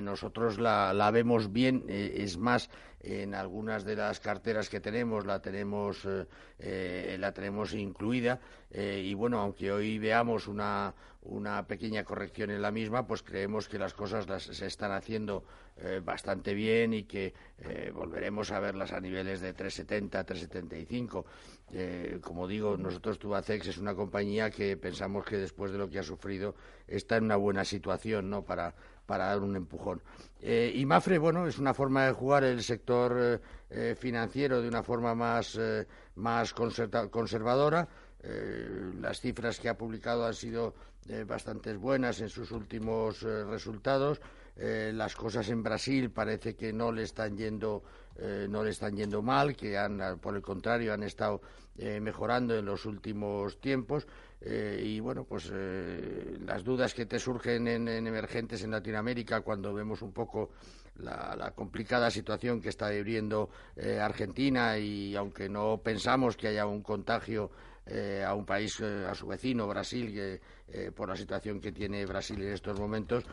nosotros 0.00 0.58
la, 0.58 0.94
la 0.94 1.10
vemos 1.10 1.52
bien, 1.52 1.84
es 1.88 2.38
más, 2.38 2.70
en 3.02 3.34
algunas 3.34 3.84
de 3.84 3.96
las 3.96 4.20
carteras 4.20 4.68
que 4.68 4.80
tenemos 4.80 5.24
la 5.24 5.40
tenemos 5.40 6.04
eh, 6.04 6.26
eh, 6.58 7.16
la 7.18 7.32
tenemos 7.32 7.72
incluida 7.72 8.40
eh, 8.70 9.02
y 9.02 9.14
bueno 9.14 9.40
aunque 9.40 9.72
hoy 9.72 9.98
veamos 9.98 10.46
una, 10.46 10.94
una 11.22 11.66
pequeña 11.66 12.04
corrección 12.04 12.50
en 12.50 12.60
la 12.60 12.70
misma 12.70 13.06
pues 13.06 13.22
creemos 13.22 13.68
que 13.68 13.78
las 13.78 13.94
cosas 13.94 14.28
las, 14.28 14.42
se 14.42 14.66
están 14.66 14.92
haciendo 14.92 15.44
bastante 16.04 16.52
bien 16.52 16.92
y 16.92 17.04
que 17.04 17.32
volveremos 17.94 18.50
a 18.50 18.60
verlas 18.60 18.92
a 18.92 19.00
niveles 19.00 19.40
de 19.40 19.54
370 19.54 20.24
375 20.24 21.09
como 22.20 22.48
digo 22.48 22.76
nosotros 22.76 23.18
Tubacex 23.18 23.68
es 23.68 23.78
una 23.78 23.94
compañía 23.94 24.50
que 24.50 24.76
pensamos 24.76 25.24
que 25.24 25.36
después 25.36 25.70
de 25.70 25.78
lo 25.78 25.88
que 25.88 26.00
ha 26.00 26.02
sufrido 26.02 26.54
está 26.88 27.16
en 27.16 27.24
una 27.24 27.36
buena 27.36 27.64
situación 27.64 28.28
no 28.28 28.42
para 28.42 28.74
para 29.10 29.26
dar 29.26 29.40
un 29.40 29.56
empujón. 29.56 30.00
Eh, 30.40 30.70
y 30.72 30.86
Mafre, 30.86 31.18
bueno, 31.18 31.48
es 31.48 31.58
una 31.58 31.74
forma 31.74 32.06
de 32.06 32.12
jugar 32.12 32.44
el 32.44 32.62
sector 32.62 33.16
eh, 33.18 33.40
eh, 33.68 33.96
financiero 33.98 34.62
de 34.62 34.68
una 34.68 34.84
forma 34.84 35.16
más, 35.16 35.58
más 36.14 36.54
conservadora. 36.54 37.88
las 39.00 39.20
cifras 39.20 39.58
que 39.58 39.68
ha 39.68 39.76
publicado 39.76 40.26
han 40.26 40.34
sido 40.34 40.74
bastante 41.26 41.74
buenas 41.74 42.20
en 42.20 42.28
sus 42.28 42.52
últimos 42.52 43.22
resultados. 43.22 44.20
las 44.56 45.16
cosas 45.16 45.48
en 45.48 45.64
Brasil 45.64 46.10
parece 46.10 46.54
que 46.54 46.72
no 46.72 46.92
le 46.92 47.02
están 47.02 47.36
yendo 47.36 47.82
no 48.48 48.62
le 48.62 48.70
están 48.70 48.96
yendo 48.96 49.22
mal, 49.22 49.56
que 49.56 49.78
han, 49.78 50.18
por 50.20 50.36
el 50.36 50.42
contrario 50.42 50.92
han 50.92 51.02
estado 51.02 51.40
mejorando 51.76 52.54
en 52.58 52.66
los 52.66 52.84
últimos 52.84 53.60
tiempos. 53.60 54.06
Eh, 54.42 54.82
y 54.82 55.00
bueno, 55.00 55.24
pues 55.24 55.50
eh, 55.52 56.38
las 56.46 56.64
dudas 56.64 56.94
que 56.94 57.04
te 57.04 57.18
surgen 57.18 57.68
en, 57.68 57.88
emergentes 57.88 58.62
en 58.62 58.70
Latinoamérica 58.70 59.42
cuando 59.42 59.74
vemos 59.74 60.00
un 60.00 60.12
poco 60.12 60.50
la, 61.02 61.52
complicada 61.54 62.10
situación 62.10 62.60
que 62.60 62.68
está 62.68 62.90
viviendo 62.90 63.50
eh, 63.76 63.98
Argentina 64.00 64.78
y 64.78 65.16
aunque 65.16 65.48
no 65.48 65.78
pensamos 65.82 66.36
que 66.36 66.48
haya 66.48 66.66
un 66.66 66.82
contagio 66.82 67.50
eh, 67.86 68.24
a 68.26 68.34
un 68.34 68.44
país, 68.44 68.78
eh, 68.80 69.06
a 69.08 69.14
su 69.14 69.26
vecino, 69.26 69.66
Brasil, 69.66 70.40
por 70.94 71.08
la 71.08 71.16
situación 71.16 71.60
que 71.60 71.72
tiene 71.72 72.06
Brasil 72.06 72.40
en 72.40 72.52
estos 72.52 72.78
momentos, 72.78 73.24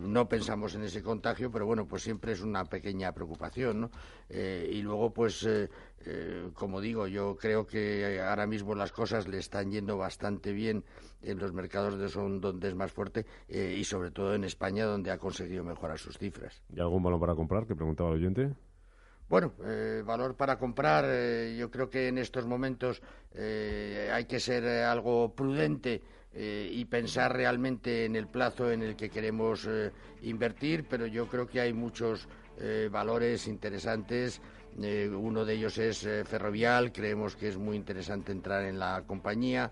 no 0.00 0.28
pensamos 0.28 0.74
en 0.74 0.82
ese 0.82 1.02
contagio, 1.02 1.50
pero 1.50 1.64
bueno, 1.64 1.86
pues 1.86 2.02
siempre 2.02 2.32
es 2.32 2.42
una 2.42 2.66
pequeña 2.66 3.10
preocupación, 3.12 3.80
¿no? 3.80 3.90
y 4.28 4.82
luego, 4.82 5.10
pues, 5.10 5.48
como 6.54 6.80
digo, 6.80 7.06
yo 7.06 7.36
creo 7.36 7.66
que 7.66 8.20
ahora 8.20 8.46
mismo 8.46 8.74
las 8.74 8.92
cosas 8.92 9.28
le 9.28 9.38
están 9.38 9.70
yendo 9.70 9.98
bastante 9.98 10.52
bien 10.52 10.84
en 11.22 11.38
los 11.38 11.52
mercados 11.52 11.98
de 11.98 12.08
son 12.08 12.40
donde 12.40 12.68
es 12.68 12.74
más 12.74 12.92
fuerte 12.92 13.26
y 13.48 13.84
sobre 13.84 14.10
todo 14.10 14.34
en 14.34 14.44
España, 14.44 14.86
donde 14.86 15.10
ha 15.10 15.18
conseguido 15.18 15.64
mejorar 15.64 15.98
sus 15.98 16.16
cifras. 16.16 16.62
¿Y 16.74 16.80
algún 16.80 17.02
balón 17.02 17.20
para 17.20 17.34
comprar 17.34 17.66
que 17.66 17.74
preguntaba 17.74 18.10
el 18.10 18.16
oyente? 18.16 18.54
Bueno, 19.28 19.52
eh, 19.62 20.02
valor 20.06 20.36
para 20.36 20.58
comprar, 20.58 21.04
eh, 21.06 21.54
yo 21.58 21.70
creo 21.70 21.90
que 21.90 22.08
en 22.08 22.16
estos 22.16 22.46
momentos 22.46 23.02
eh, 23.34 24.10
hay 24.10 24.24
que 24.24 24.40
ser 24.40 24.64
algo 24.66 25.34
prudente 25.34 26.02
y 26.30 26.84
pensar 26.84 27.34
realmente 27.34 28.04
en 28.04 28.14
el 28.14 28.28
plazo 28.28 28.70
en 28.70 28.82
el 28.82 28.94
que 28.94 29.10
queremos 29.10 29.68
invertir, 30.22 30.86
pero 30.88 31.06
yo 31.06 31.26
creo 31.26 31.48
que 31.48 31.60
hay 31.60 31.72
muchos 31.72 32.28
valores 32.92 33.48
interesantes. 33.48 34.40
Uno 34.76 35.44
de 35.44 35.54
ellos 35.54 35.78
es 35.78 36.06
Ferrovial, 36.24 36.92
creemos 36.92 37.36
que 37.36 37.48
es 37.48 37.56
muy 37.56 37.76
interesante 37.76 38.32
entrar 38.32 38.64
en 38.64 38.78
la 38.78 39.02
compañía. 39.06 39.70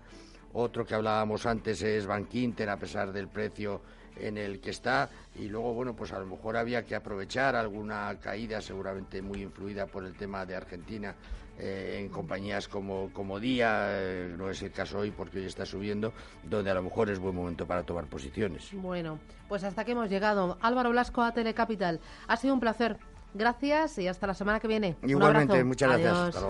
Otro 0.53 0.85
que 0.85 0.95
hablábamos 0.95 1.45
antes 1.45 1.81
es 1.81 2.05
Bankinter, 2.05 2.69
a 2.69 2.77
pesar 2.77 3.11
del 3.11 3.27
precio 3.27 3.81
en 4.19 4.37
el 4.37 4.59
que 4.59 4.71
está 4.71 5.09
y 5.35 5.47
luego 5.47 5.73
bueno 5.73 5.95
pues 5.95 6.11
a 6.11 6.19
lo 6.19 6.25
mejor 6.25 6.57
había 6.57 6.83
que 6.83 6.95
aprovechar 6.95 7.55
alguna 7.55 8.17
caída 8.19 8.61
seguramente 8.61 9.21
muy 9.21 9.43
influida 9.43 9.85
por 9.85 10.03
el 10.05 10.15
tema 10.15 10.43
de 10.45 10.55
Argentina 10.55 11.13
eh, 11.59 11.97
en 11.99 12.09
compañías 12.09 12.67
como, 12.67 13.09
como 13.13 13.39
Día, 13.39 13.87
eh, 13.89 14.35
no 14.37 14.49
es 14.51 14.61
el 14.61 14.71
caso 14.71 14.99
hoy 14.99 15.09
porque 15.09 15.39
hoy 15.39 15.45
está 15.45 15.65
subiendo, 15.65 16.13
donde 16.43 16.69
a 16.69 16.75
lo 16.75 16.83
mejor 16.83 17.09
es 17.09 17.17
buen 17.17 17.35
momento 17.35 17.65
para 17.65 17.81
tomar 17.81 18.05
posiciones. 18.05 18.69
Bueno, 18.73 19.17
pues 19.47 19.63
hasta 19.63 19.83
que 19.83 19.93
hemos 19.93 20.07
llegado. 20.07 20.59
Álvaro 20.61 20.91
Blasco 20.91 21.23
a 21.23 21.31
Telecapital. 21.31 21.99
Ha 22.27 22.37
sido 22.37 22.53
un 22.53 22.59
placer. 22.59 22.97
Gracias 23.37 23.99
y 23.99 24.07
hasta 24.07 24.25
la 24.27 24.33
semana 24.33 24.59
que 24.59 24.67
viene. 24.67 24.95
Igualmente, 25.03 25.63
muchas 25.63 25.99
gracias. 25.99 26.43